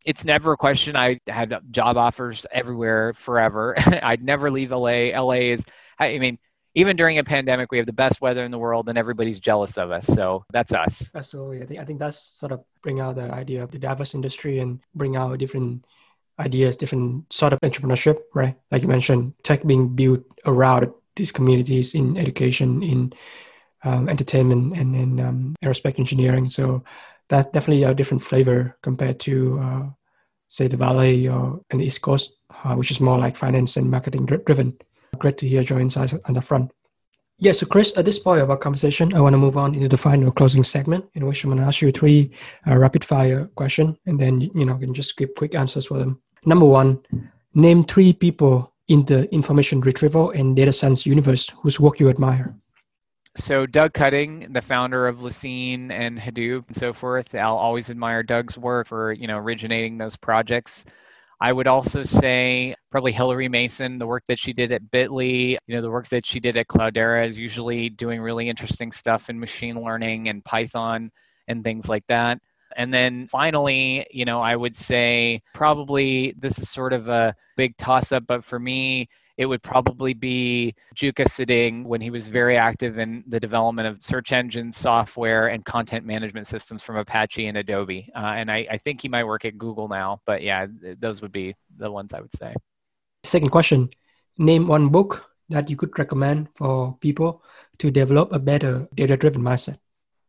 [0.06, 0.96] it's never a question.
[0.96, 3.76] I had job offers everywhere forever.
[4.04, 5.10] I'd never leave LA.
[5.20, 5.66] LA is,
[5.98, 6.38] I mean,
[6.76, 9.78] even during a pandemic, we have the best weather in the world, and everybody's jealous
[9.78, 10.06] of us.
[10.06, 11.10] So that's us.
[11.14, 14.14] Absolutely, I think I think that's sort of bring out the idea of the diverse
[14.14, 15.84] industry and bring out different
[16.40, 18.56] ideas, different sort of entrepreneurship, right?
[18.72, 23.14] Like you mentioned, tech being built around these communities in education, in
[23.84, 26.50] um, entertainment, and in um, aerospace engineering.
[26.50, 26.84] So
[27.30, 29.86] that definitely a different flavor compared to, uh,
[30.48, 32.32] say, the Valley or in the East Coast,
[32.64, 34.78] uh, which is more like finance and marketing driven.
[35.18, 36.72] Great to hear your insights on the front.
[37.42, 39.88] Yeah, so Chris, at this point of our conversation, I want to move on into
[39.88, 42.32] the final closing segment in which I'm going to ask you three
[42.68, 46.00] uh, rapid fire questions, and then you know you can just give quick answers for
[46.00, 46.22] them.
[46.46, 47.00] Number one,
[47.54, 52.56] name three people in the information retrieval and data science universe whose work you admire.
[53.38, 58.24] So Doug Cutting, the founder of Lucene and Hadoop and so forth, I'll always admire
[58.24, 60.84] Doug's work for you know originating those projects.
[61.42, 65.76] I would also say probably Hilary Mason, the work that she did at Bitly, you
[65.76, 69.40] know, the work that she did at Cloudera is usually doing really interesting stuff in
[69.40, 71.12] machine learning and Python
[71.48, 72.40] and things like that.
[72.80, 77.76] And then finally, you know, I would say probably this is sort of a big
[77.76, 82.56] toss up, but for me, it would probably be Jukka Zitting when he was very
[82.56, 87.58] active in the development of search engine software and content management systems from Apache and
[87.58, 88.10] Adobe.
[88.16, 90.68] Uh, and I, I, think he might work at Google now, but yeah,
[91.00, 92.56] those would be the ones I would say.
[93.26, 93.90] Second question
[94.38, 97.44] Name one book that you could recommend for people
[97.80, 99.80] to develop a better data driven mindset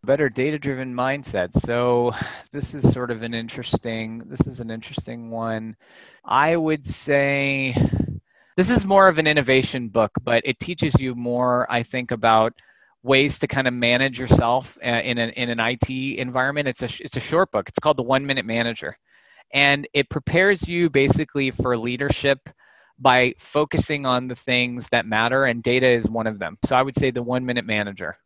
[0.04, 1.58] better data driven mindset.
[1.60, 2.12] So
[2.52, 5.76] this is sort of an interesting this is an interesting one.
[6.24, 7.76] I would say
[8.56, 12.52] this is more of an innovation book but it teaches you more i think about
[13.02, 16.68] ways to kind of manage yourself uh, in an, in an it environment.
[16.68, 17.68] It's a it's a short book.
[17.68, 18.96] It's called the one minute manager.
[19.52, 22.48] And it prepares you basically for leadership
[22.98, 26.58] by focusing on the things that matter and data is one of them.
[26.64, 28.16] So i would say the one minute manager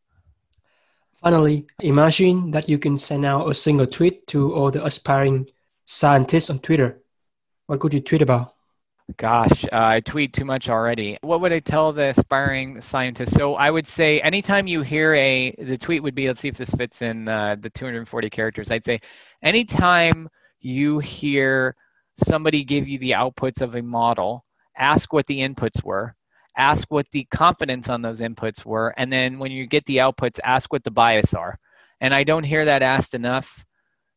[1.24, 5.48] Finally, imagine that you can send out a single tweet to all the aspiring
[5.86, 7.00] scientists on Twitter.
[7.66, 8.52] What could you tweet about?
[9.16, 11.16] Gosh, uh, I tweet too much already.
[11.22, 13.32] What would I tell the aspiring scientists?
[13.32, 16.58] So I would say anytime you hear a, the tweet would be, let's see if
[16.58, 18.70] this fits in uh, the 240 characters.
[18.70, 19.00] I'd say
[19.42, 20.28] anytime
[20.60, 21.74] you hear
[22.22, 24.44] somebody give you the outputs of a model,
[24.76, 26.16] ask what the inputs were
[26.56, 30.38] ask what the confidence on those inputs were, and then when you get the outputs,
[30.44, 31.58] ask what the bias are.
[32.00, 33.64] And I don't hear that asked enough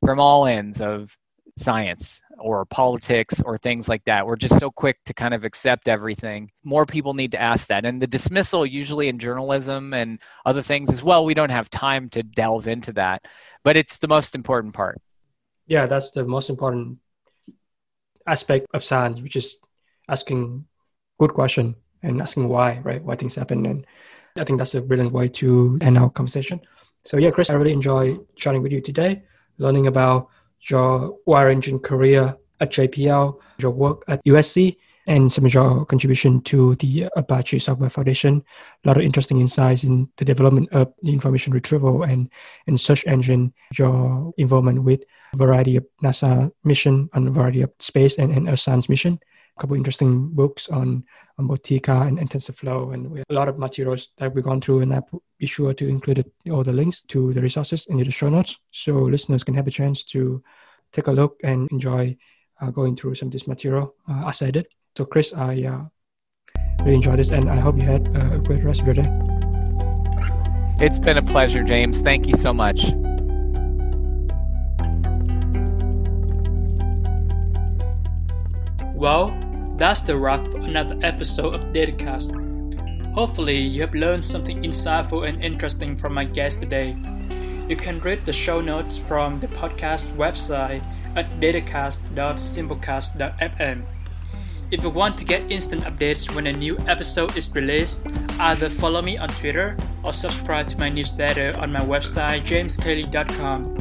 [0.05, 1.17] from all ends of
[1.57, 4.27] science or politics or things like that.
[4.27, 6.51] We're just so quick to kind of accept everything.
[6.63, 7.85] More people need to ask that.
[7.85, 12.09] And the dismissal, usually in journalism and other things as well, we don't have time
[12.09, 13.23] to delve into that.
[13.63, 15.01] But it's the most important part.
[15.65, 16.99] Yeah, that's the most important
[18.25, 19.57] aspect of science, which is
[20.07, 20.65] asking
[21.19, 21.75] good question
[22.07, 23.03] and asking why, right?
[23.03, 23.65] Why things happen.
[23.65, 23.85] And
[24.35, 26.61] I think that's a brilliant way to end our conversation.
[27.05, 29.23] So yeah, Chris, I really enjoy chatting with you today,
[29.57, 30.29] learning about
[30.69, 34.77] your wire engine career at JPL, your work at USC,
[35.07, 38.43] and some of your contribution to the Apache Software Foundation.
[38.83, 42.29] A lot of interesting insights in the development of the information retrieval and,
[42.67, 45.01] and search engine, your involvement with
[45.33, 49.19] a variety of NASA mission and a variety of space and, and Earth science mission
[49.57, 51.03] a couple interesting books on,
[51.37, 54.81] on both and, and TensorFlow, and a lot of materials that we've gone through.
[54.81, 58.29] And I'll be sure to include all the links to the resources in the show
[58.29, 60.43] notes, so listeners can have a chance to
[60.93, 62.15] take a look and enjoy
[62.61, 64.67] uh, going through some of this material uh, as I did.
[64.95, 65.81] So, Chris, I uh,
[66.81, 69.11] really enjoyed this, and I hope you had a great rest of your day.
[70.79, 71.99] It's been a pleasure, James.
[72.01, 72.91] Thank you so much.
[78.93, 79.29] Well,
[79.77, 82.33] that's the wrap for another episode of Datacast.
[83.13, 86.97] Hopefully, you have learned something insightful and interesting from my guest today.
[87.67, 90.83] You can read the show notes from the podcast website
[91.15, 93.83] at datacast.simplecast.fm.
[94.69, 98.05] If you want to get instant updates when a new episode is released,
[98.39, 103.77] either follow me on Twitter or subscribe to my newsletter on my website jameskle.com.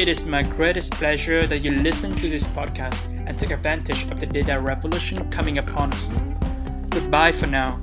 [0.00, 4.18] It is my greatest pleasure that you listen to this podcast and take advantage of
[4.18, 6.10] the data revolution coming upon us.
[6.88, 7.78] Goodbye for now.